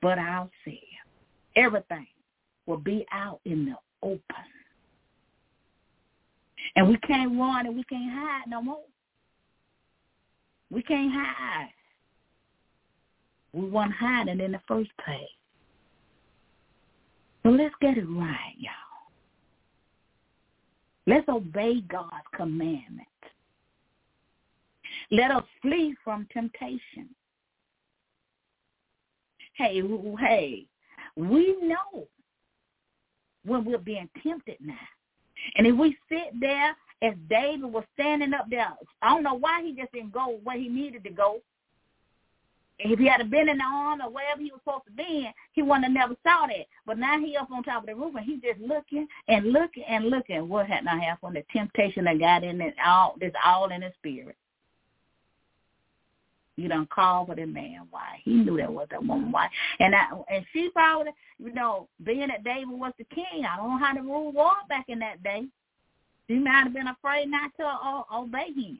[0.00, 0.50] but ourselves.
[1.56, 2.06] Everything
[2.66, 4.20] will be out in the open.
[6.76, 8.84] And we can't run and we can't hide no more.
[10.70, 11.70] We can't hide.
[13.52, 15.22] We weren't hiding in the first place.
[17.42, 18.72] So let's get it right, y'all.
[21.06, 23.06] Let's obey God's commandments.
[25.10, 27.08] Let us flee from temptation.
[29.54, 29.80] Hey,
[30.18, 30.66] hey,
[31.16, 32.06] We know
[33.44, 34.74] when we're being tempted now.
[35.54, 38.68] And if we sit there as David was standing up there,
[39.02, 41.40] I don't know why he just didn't go where he needed to go.
[42.78, 45.32] If he had been in the arm or wherever he was supposed to be in,
[45.52, 46.66] he wouldn't have never saw that.
[46.84, 49.84] But now he up on top of the roof and he's just looking and looking
[49.88, 50.46] and looking.
[50.46, 51.36] What had not happened?
[51.36, 54.36] The temptation that got in it all this all in his spirit.
[56.56, 58.20] You don't call for the man why.
[58.24, 59.48] He knew that was that woman why.
[59.78, 63.70] And I and she probably you know, being that David was the king, I don't
[63.70, 65.44] know how to rule war back in that day.
[66.28, 68.78] She might have been afraid not to uh, obey him.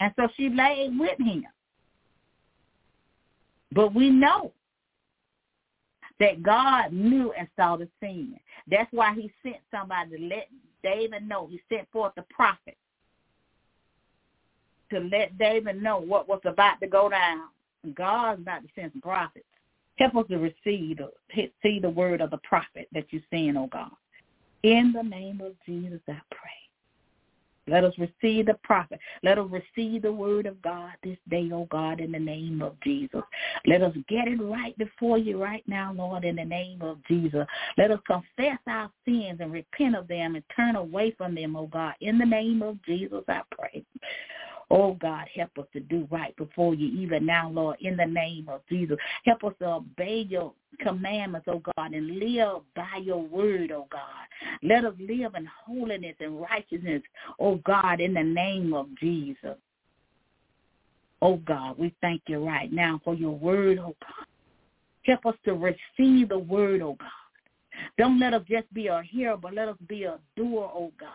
[0.00, 1.44] And so she laid with him.
[3.72, 4.52] But we know
[6.20, 8.38] that God knew and saw the sin.
[8.68, 10.48] That's why he sent somebody to let
[10.82, 11.46] David know.
[11.46, 12.76] He sent forth the prophet
[14.90, 17.48] to let David know what was about to go down.
[17.94, 19.44] God's about to send some prophets.
[19.96, 21.10] Help us to receive the,
[21.62, 23.90] see the word of the prophet that you're seeing, oh God.
[24.62, 26.50] In the name of Jesus, I pray.
[27.68, 28.98] Let us receive the prophet.
[29.22, 32.80] Let us receive the word of God this day, oh God, in the name of
[32.82, 33.22] Jesus.
[33.66, 37.46] Let us get it right before you right now, Lord, in the name of Jesus.
[37.76, 41.66] Let us confess our sins and repent of them and turn away from them, oh
[41.66, 41.94] God.
[42.00, 43.84] In the name of Jesus, I pray.
[44.70, 48.48] Oh God, help us to do right before you even now, Lord, in the name
[48.50, 48.98] of Jesus.
[49.24, 54.02] Help us to obey your commandments, oh God, and live by your word, oh God.
[54.62, 57.02] Let us live in holiness and righteousness,
[57.40, 59.56] oh God, in the name of Jesus.
[61.22, 64.26] Oh God, we thank you right now for your word, oh God.
[65.04, 67.08] Help us to receive the word, oh God.
[67.96, 71.08] Don't let us just be a hearer, but let us be a doer, oh God.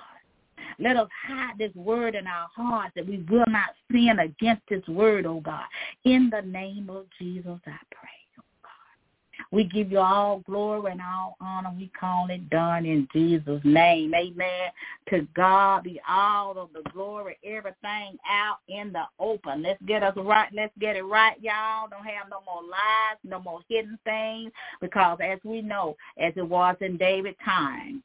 [0.79, 4.85] Let us hide this word in our hearts that we will not sin against this
[4.87, 5.65] word, oh God.
[6.03, 8.09] In the name of Jesus, I pray.
[8.39, 9.47] oh God.
[9.51, 11.73] We give you all glory and all honor.
[11.77, 14.13] We call it done in Jesus' name.
[14.13, 14.71] Amen.
[15.09, 19.63] To God be all of the glory, everything out in the open.
[19.63, 20.49] Let's get us right.
[20.53, 21.87] Let's get it right, y'all.
[21.89, 24.51] Don't have no more lies, no more hidden things.
[24.81, 28.03] Because as we know, as it was in David's time,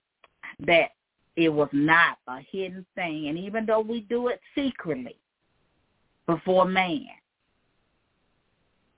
[0.66, 0.90] that
[1.38, 3.28] it was not a hidden thing.
[3.28, 5.16] And even though we do it secretly
[6.26, 7.06] before man,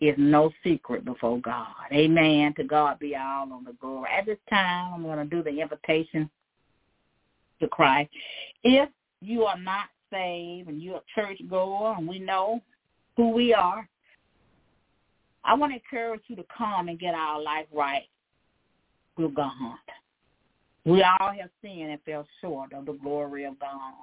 [0.00, 1.66] it's no secret before God.
[1.92, 2.54] Amen.
[2.56, 4.08] To God be all on the glory.
[4.16, 6.30] At this time, I'm going to do the invitation
[7.60, 8.08] to Christ.
[8.64, 8.88] If
[9.20, 12.62] you are not saved and you're a church goer and we know
[13.18, 13.86] who we are,
[15.44, 18.08] I want to encourage you to come and get our life right
[19.18, 19.52] with God.
[20.84, 23.94] We all have sinned and fell short of the glory of God.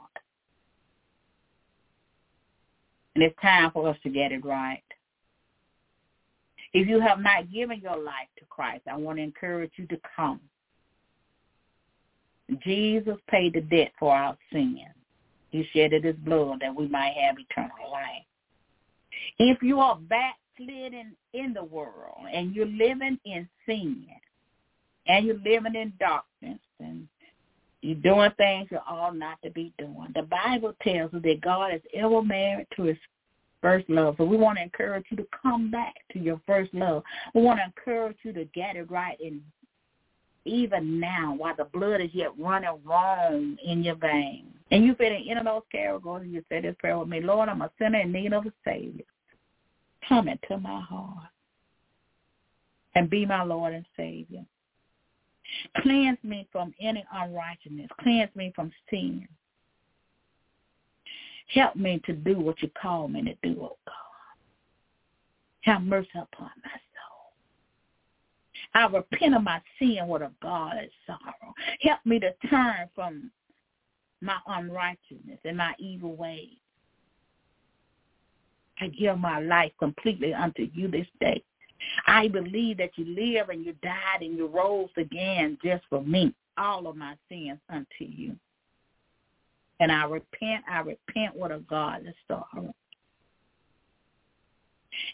[3.15, 4.83] And it's time for us to get it right.
[6.73, 9.99] If you have not given your life to Christ, I want to encourage you to
[10.15, 10.39] come.
[12.63, 14.79] Jesus paid the debt for our sin.
[15.49, 18.23] He shedded his blood that we might have eternal life.
[19.39, 24.05] If you are backslidden in the world and you're living in sin,
[25.07, 27.07] and you're living in darkness and
[27.81, 30.07] you're doing things you ought not to be doing.
[30.15, 32.97] The Bible tells us that God is ever married to his
[33.61, 34.15] first love.
[34.17, 37.03] So we want to encourage you to come back to your first love.
[37.33, 39.41] We want to encourage you to get it right and
[40.45, 44.53] even now while the blood is yet running warm in your veins.
[44.71, 47.61] And you fit in those categories and you say this prayer with me, Lord, I'm
[47.61, 49.05] a sinner in need of a Savior.
[50.07, 51.29] Come into my heart
[52.95, 54.45] and be my Lord and Savior.
[55.77, 57.89] Cleanse me from any unrighteousness.
[58.01, 59.27] Cleanse me from sin.
[61.53, 63.93] Help me to do what you call me to do, oh God.
[65.61, 67.33] Have mercy upon my soul.
[68.73, 71.53] I repent of my sin with a godly sorrow.
[71.81, 73.31] Help me to turn from
[74.21, 76.57] my unrighteousness and my evil ways.
[78.79, 81.43] I give my life completely unto you this day.
[82.05, 86.33] I believe that you live and you died and you rose again just for me,
[86.57, 88.35] all of my sins unto you.
[89.79, 92.73] And I repent, I repent with a godless sorrow.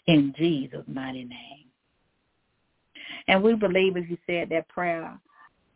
[0.06, 1.66] In Jesus' mighty name.
[3.28, 5.18] And we believe as you said that prayer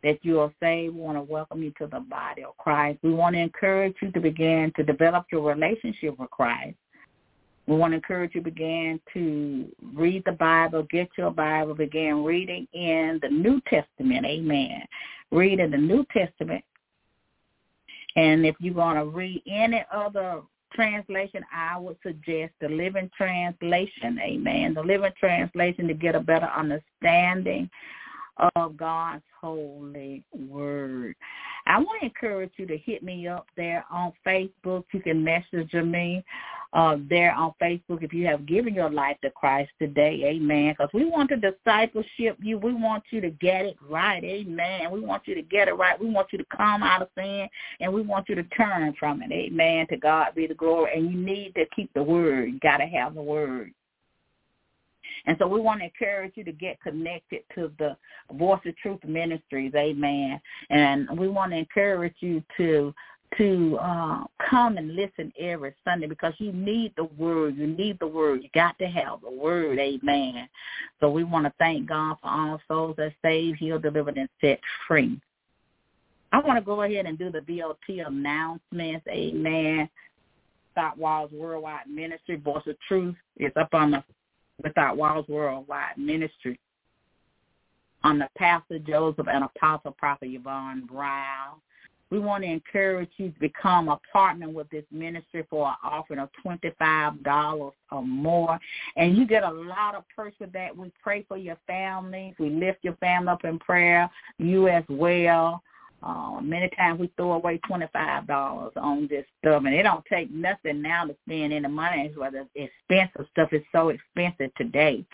[0.03, 0.95] that you are saved.
[0.95, 2.99] We want to welcome you to the body of Christ.
[3.03, 6.77] We want to encourage you to begin to develop your relationship with Christ.
[7.69, 12.67] We want to encourage you begin to read the Bible, get your Bible, begin reading
[12.73, 14.25] in the New Testament.
[14.25, 14.81] Amen.
[15.29, 16.63] Read in the New Testament.
[18.15, 20.41] And if you want to read any other
[20.73, 24.19] translation, I would suggest the Living Translation.
[24.19, 24.73] Amen.
[24.73, 27.69] The Living Translation to get a better understanding
[28.55, 31.15] of God's holy word.
[31.67, 34.85] I want to encourage you to hit me up there on Facebook.
[34.91, 36.23] You can message me
[36.73, 40.21] uh, there on Facebook if you have given your life to Christ today.
[40.25, 40.75] Amen.
[40.77, 42.57] Because we want to discipleship you.
[42.57, 44.23] We want you to get it right.
[44.23, 44.91] Amen.
[44.91, 45.99] We want you to get it right.
[45.99, 47.47] We want you to come out of sin
[47.79, 49.31] and we want you to turn from it.
[49.31, 49.87] Amen.
[49.89, 50.91] To God be the glory.
[50.95, 52.49] And you need to keep the word.
[52.49, 53.73] You got to have the word.
[55.25, 57.95] And so we want to encourage you to get connected to the
[58.31, 60.39] Voice of Truth Ministries, amen.
[60.69, 62.93] And we want to encourage you to
[63.37, 67.55] to uh, come and listen every Sunday because you need the word.
[67.57, 68.41] You need the word.
[68.41, 69.77] You got to have the word.
[69.77, 70.49] Amen.
[70.99, 74.59] So we want to thank God for all souls that saved, healed, delivered, and set
[74.87, 75.19] free.
[76.31, 79.05] I want to go ahead and do the BOT announcements.
[79.07, 79.89] Amen.
[80.71, 83.15] Stop Walls Worldwide Ministry, Voice of Truth.
[83.37, 84.03] It's up on the
[84.63, 86.59] Without Walls Worldwide Ministry
[88.03, 91.57] on the Pastor Joseph and Apostle Prophet Yvonne Brown.
[92.11, 96.19] We want to encourage you to become a partner with this ministry for an offering
[96.19, 98.59] of $25 or more.
[98.95, 100.75] And you get a lot of perks with that.
[100.75, 102.33] We pray for your families.
[102.39, 105.61] We lift your family up in prayer, you as well.
[106.01, 110.05] Uh, many times we throw away twenty five dollars on this stuff, and it don't
[110.05, 112.11] take nothing now to spend any money.
[112.15, 115.05] Whether expensive stuff is so expensive today,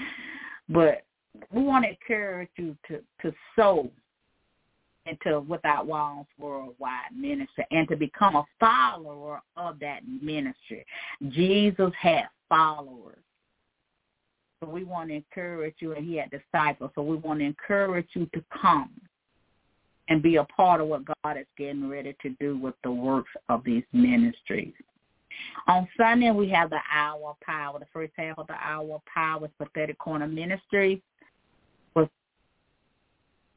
[0.70, 1.04] but
[1.52, 3.90] we want to encourage you to to sow
[5.08, 10.86] into Without Walls Worldwide Ministry and to become a follower of that ministry.
[11.30, 13.20] Jesus had followers.
[14.64, 16.92] So we want to encourage you, and he had disciples.
[16.96, 18.90] So we want to encourage you to come
[20.10, 23.32] and be a part of what God is getting ready to do with the works
[23.50, 24.74] of these ministries.
[25.68, 27.80] On Sunday, we have the Hour of Power.
[27.80, 31.02] The first half of the Hour of Power is Prophetic Corner Ministry
[31.96, 32.10] with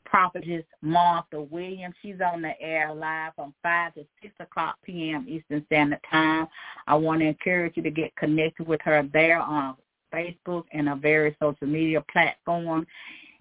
[0.04, 1.94] prophetess Martha Williams.
[2.02, 5.26] She's on the air live from 5 to 6 o'clock p.m.
[5.28, 6.48] Eastern Standard Time.
[6.86, 9.76] I want to encourage you to get connected with her there on
[10.12, 12.86] Facebook and a various social media platforms.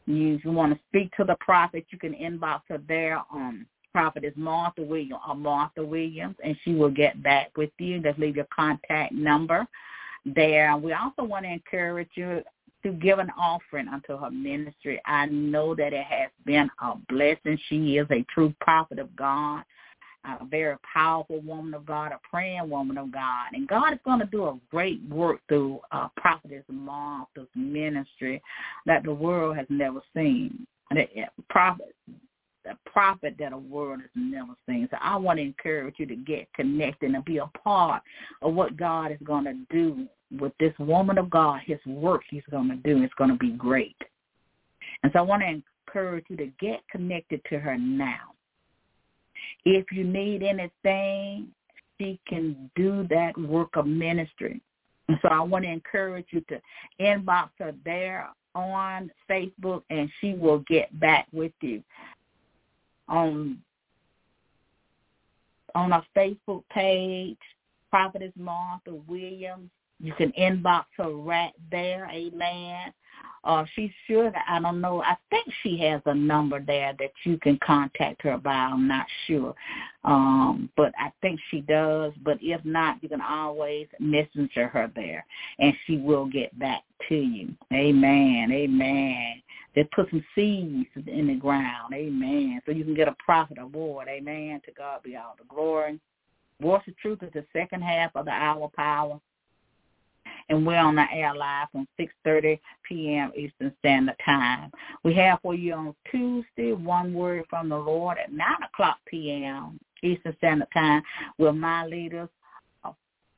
[0.08, 3.66] You, you want to speak to the prophet, you can inbox her there um, on
[3.94, 8.00] prophet is Martha Williams or uh, Martha Williams, and she will get back with you.
[8.00, 9.66] Just leave your contact number
[10.24, 10.78] there.
[10.78, 12.42] We also want to encourage you
[12.84, 15.02] to give an offering unto her ministry.
[15.06, 17.60] I know that it has been a blessing.
[17.70, 19.64] She is a true prophet of God
[20.26, 23.48] a very powerful woman of God, a praying woman of God.
[23.54, 28.42] And God is going to do a great work through uh, Prophetess Martha's ministry
[28.86, 30.68] that the world has never seen.
[30.92, 31.06] The
[31.50, 31.96] prophet,
[32.64, 34.88] the prophet that the world has never seen.
[34.92, 38.04] So I want to encourage you to get connected and be a part
[38.42, 40.08] of what God is going to do
[40.40, 41.62] with this woman of God.
[41.66, 43.96] His work he's going to do is going to be great.
[45.04, 48.34] And so I want to encourage you to get connected to her now.
[49.66, 51.48] If you need anything,
[52.00, 54.62] she can do that work of ministry.
[55.08, 56.62] And so I want to encourage you to
[57.00, 61.84] inbox her there on Facebook and she will get back with you
[63.08, 63.60] on
[65.76, 67.38] on our Facebook page,
[67.92, 69.70] Prophetess Martha Williams.
[70.00, 72.94] You can inbox her right there, amen.
[73.44, 74.34] Uh, she should.
[74.48, 75.02] I don't know.
[75.02, 78.52] I think she has a number there that you can contact her by.
[78.52, 79.56] I'm not sure,
[80.04, 82.12] um, but I think she does.
[82.24, 85.26] But if not, you can always messenger her there,
[85.60, 87.54] and she will get back to you.
[87.72, 88.52] Amen.
[88.52, 89.42] Amen.
[89.76, 91.94] They put some seeds in the ground.
[91.94, 92.60] Amen.
[92.66, 94.08] So you can get a profit award.
[94.10, 94.60] Amen.
[94.66, 96.00] To God be all the glory.
[96.60, 99.22] Voice of Truth is the second half of the hour power
[100.50, 103.32] and we're on the air live from 6.30 p.m.
[103.36, 104.72] Eastern Standard Time.
[105.04, 109.80] We have for you on Tuesday, One Word from the Lord at 9 o'clock p.m.
[110.04, 111.02] Eastern Standard Time
[111.38, 112.30] with my leaders,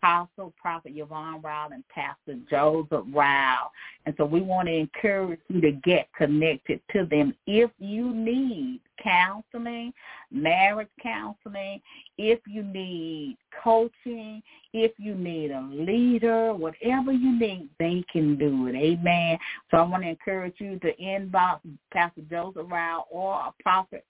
[0.02, 3.72] Apostle Prophet Yvonne Rowell and Pastor Joseph Rowell.
[4.06, 8.82] And so we want to encourage you to get connected to them if you need
[9.02, 9.94] counseling,
[10.32, 11.82] marriage counseling,
[12.18, 14.42] if you need coaching,
[14.74, 18.76] if you need a leader, whatever you need, they can do it.
[18.76, 19.38] Amen.
[19.72, 21.60] So I want to encourage you to inbox
[21.92, 24.06] Pastor Joseph Rowell or a prophet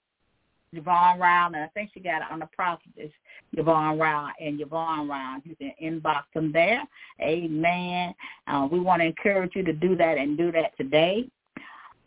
[0.72, 3.10] Yvonne Rowell, and I think she got it on the prophetess
[3.52, 5.40] Yvonne Rowell and Yvonne Rowell.
[5.44, 6.82] You can inbox them there.
[7.20, 8.14] Amen.
[8.46, 11.28] Uh, we want to encourage you to do that and do that today.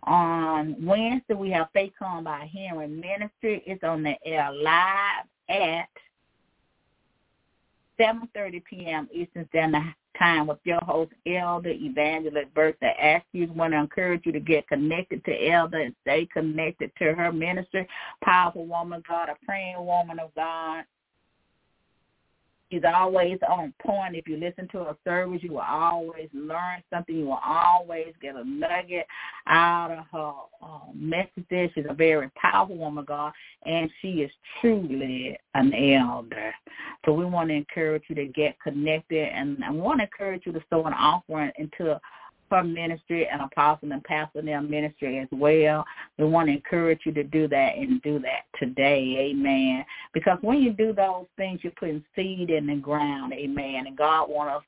[0.03, 3.63] On Wednesday, we have Faith Come by Hearing Ministry.
[3.65, 5.89] It's on the air live at
[7.99, 9.07] 7.30 p.m.
[9.13, 13.51] Eastern Standard Time with your host, Elder Evangelist Bertha Askew.
[13.53, 17.87] want to encourage you to get connected to Elder and stay connected to her ministry.
[18.23, 20.83] Powerful woman of God, a praying woman of God.
[22.73, 24.15] She's always on point.
[24.15, 27.15] If you listen to her service, you will always learn something.
[27.15, 29.05] You will always get a nugget
[29.45, 31.69] out of her uh, messages.
[31.75, 33.31] She's a very powerful woman, God,
[33.67, 36.51] and she is truly an elder.
[37.05, 40.51] So we want to encourage you to get connected, and I want to encourage you
[40.53, 41.99] to sow an offering into
[42.49, 45.85] her ministry and apostle and pastor their ministry as well.
[46.17, 49.31] We want to encourage you to do that and do that today.
[49.31, 49.85] Amen.
[50.13, 53.33] Because when you do those things, you're putting seed in the ground.
[53.33, 53.85] Amen.
[53.87, 54.63] And God wants us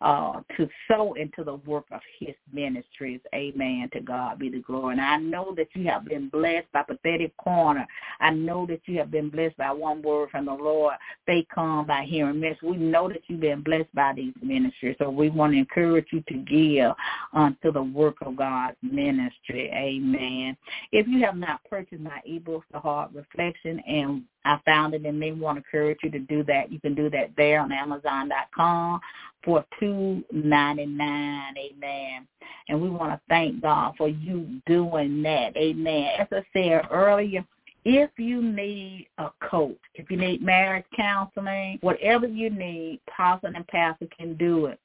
[0.00, 3.20] to uh, to sow into the work of his ministries.
[3.34, 3.88] Amen.
[3.92, 4.92] To God be the glory.
[4.92, 7.86] And I know that you have been blessed by Prophetic Corner.
[8.20, 10.94] I know that you have been blessed by one word from the Lord.
[11.26, 12.62] They come by hearing messages.
[12.62, 14.96] We know that you've been blessed by these ministries.
[14.98, 16.92] So we want to encourage you to give
[17.32, 19.70] unto the work of God's ministry.
[19.72, 20.56] Amen.
[20.90, 25.18] If you have not purchased my ebook, The Heart Reflection, and I found it and
[25.18, 29.00] may want to encourage you to do that, you can do that there on Amazon.com
[29.44, 31.54] for two ninety nine.
[31.56, 32.26] Amen.
[32.68, 35.56] And we want to thank God for you doing that.
[35.56, 36.10] Amen.
[36.18, 37.44] As I said earlier,
[37.84, 43.66] if you need a coach, if you need marriage counseling, whatever you need, Pastor and
[43.66, 44.78] Pastor can do it.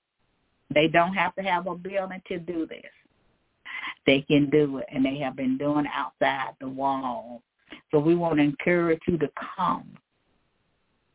[0.74, 2.82] They don't have to have a building to do this.
[4.06, 7.42] They can do it, and they have been doing outside the wall.
[7.92, 9.98] So we want to encourage you to come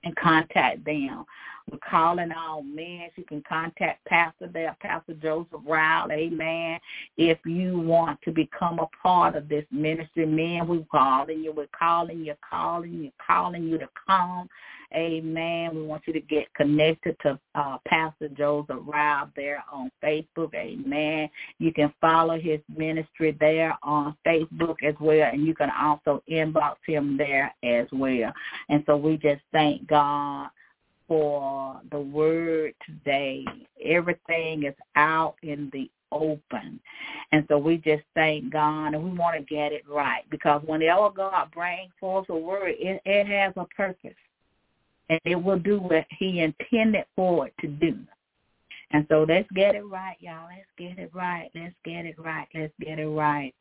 [0.04, 1.24] and contact them.
[1.70, 3.08] We're calling all men.
[3.16, 6.80] You can contact Pastor there, Pastor Joseph Rowell, amen.
[7.16, 11.68] If you want to become a part of this ministry, men, we're calling you, we're
[11.78, 14.48] calling you, calling you, calling you to come
[14.94, 15.74] Amen.
[15.74, 20.54] We want you to get connected to uh, Pastor Joseph Rowell there on Facebook.
[20.54, 21.28] Amen.
[21.58, 26.76] You can follow his ministry there on Facebook as well, and you can also inbox
[26.86, 28.32] him there as well.
[28.68, 30.48] And so we just thank God
[31.08, 33.44] for the word today.
[33.84, 36.80] Everything is out in the open.
[37.32, 41.10] And so we just thank God and we want to get it right because whenever
[41.10, 44.14] God brings forth a word, it, it has a purpose
[45.08, 47.98] and it will do what he intended for it to do.
[48.92, 50.48] And so let's get it right, y'all.
[50.48, 51.50] Let's get it right.
[51.54, 52.46] Let's get it right.
[52.54, 53.54] Let's get it right.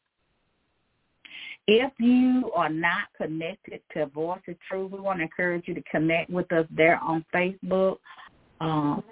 [1.68, 5.84] If you are not connected to Voice of Truth, we want to encourage you to
[5.90, 7.98] connect with us there on Facebook,
[8.60, 9.04] um,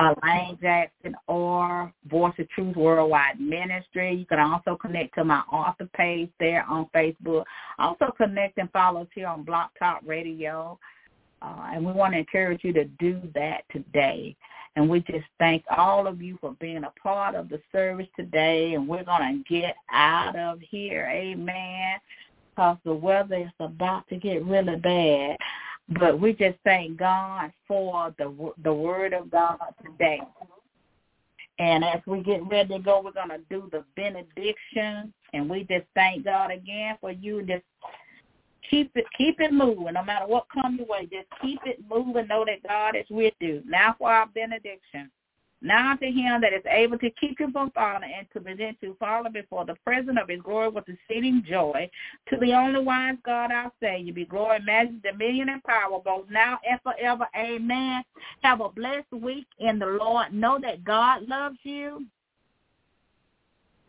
[0.00, 4.14] Elaine Jackson, or Voice of Truth Worldwide Ministry.
[4.14, 7.44] You can also connect to my author page there on Facebook.
[7.78, 10.78] Also connect and follow us here on Blog Talk Radio.
[11.42, 14.36] Uh, and we want to encourage you to do that today.
[14.76, 18.74] And we just thank all of you for being a part of the service today.
[18.74, 21.10] And we're going to get out of here.
[21.12, 21.98] Amen.
[22.50, 25.36] Because the weather is about to get really bad.
[25.88, 30.20] But we just thank God for the the word of God today.
[31.58, 35.12] And as we get ready to go, we're going to do the benediction.
[35.32, 37.64] And we just thank God again for you just
[38.68, 42.26] keep it keep it moving no matter what comes your way just keep it moving
[42.28, 45.10] know that god is with you now for our benediction
[45.62, 48.96] now to him that is able to keep you from falling and to present you
[48.98, 51.88] falling before the presence of his glory with exceeding joy.
[52.30, 56.58] To the only wise God our Savior be glory, majesty, dominion, and power both now
[56.68, 57.28] and forever.
[57.36, 58.02] Amen.
[58.42, 60.34] Have a blessed week in the Lord.
[60.34, 62.06] Know that God loves you.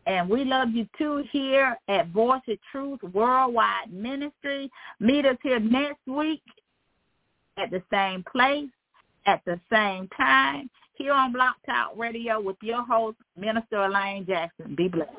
[0.05, 4.69] And we love you too here at Voice of Truth Worldwide Ministry.
[4.99, 6.41] Meet us here next week
[7.57, 8.69] at the same place,
[9.25, 14.75] at the same time, here on Blog Talk Radio with your host, Minister Elaine Jackson.
[14.75, 15.11] Be blessed.